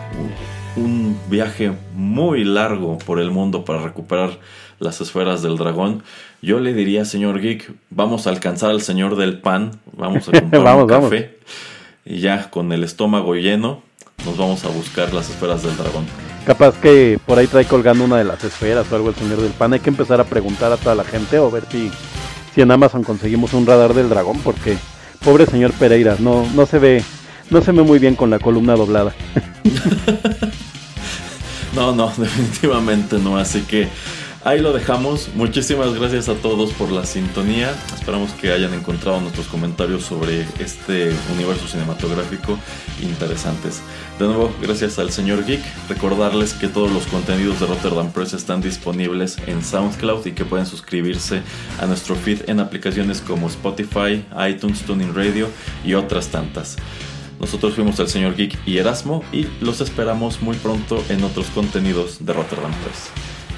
[0.75, 4.39] un, viaje muy largo por el mundo para recuperar
[4.79, 6.03] las esferas del dragón,
[6.41, 10.63] yo le diría, señor Geek, vamos a alcanzar al señor del pan, vamos a comprar
[10.63, 11.09] Vamos, un vamos.
[11.09, 11.37] café
[12.05, 13.81] y ya con el estómago lleno
[14.25, 16.05] nos vamos a buscar las esferas del dragón.
[16.45, 19.51] Capaz que por ahí trae colgando una de las esferas o algo el señor del
[19.51, 19.73] pan.
[19.73, 21.91] Hay que empezar a preguntar a toda la gente o ver si,
[22.53, 24.77] si en Amazon conseguimos un radar del dragón, porque
[25.25, 27.03] pobre señor Pereira, no, no se ve,
[27.49, 29.13] no se ve muy bien con la columna doblada.
[31.75, 33.37] No, no, definitivamente no.
[33.37, 33.89] Así que
[34.45, 35.29] ahí lo dejamos.
[35.35, 37.75] Muchísimas gracias a todos por la sintonía.
[37.93, 42.57] Esperamos que hayan encontrado nuestros comentarios sobre este universo cinematográfico
[43.01, 43.81] interesantes.
[44.19, 45.61] De nuevo, gracias al señor Geek.
[45.89, 50.67] Recordarles que todos los contenidos de Rotterdam Press están disponibles en SoundCloud y que pueden
[50.67, 51.41] suscribirse
[51.81, 55.49] a nuestro feed en aplicaciones como Spotify, iTunes, Tuning Radio
[55.83, 56.77] y otras tantas.
[57.39, 62.23] Nosotros fuimos el señor Geek y Erasmo y los esperamos muy pronto en otros contenidos
[62.23, 63.34] de Rotterdam Press.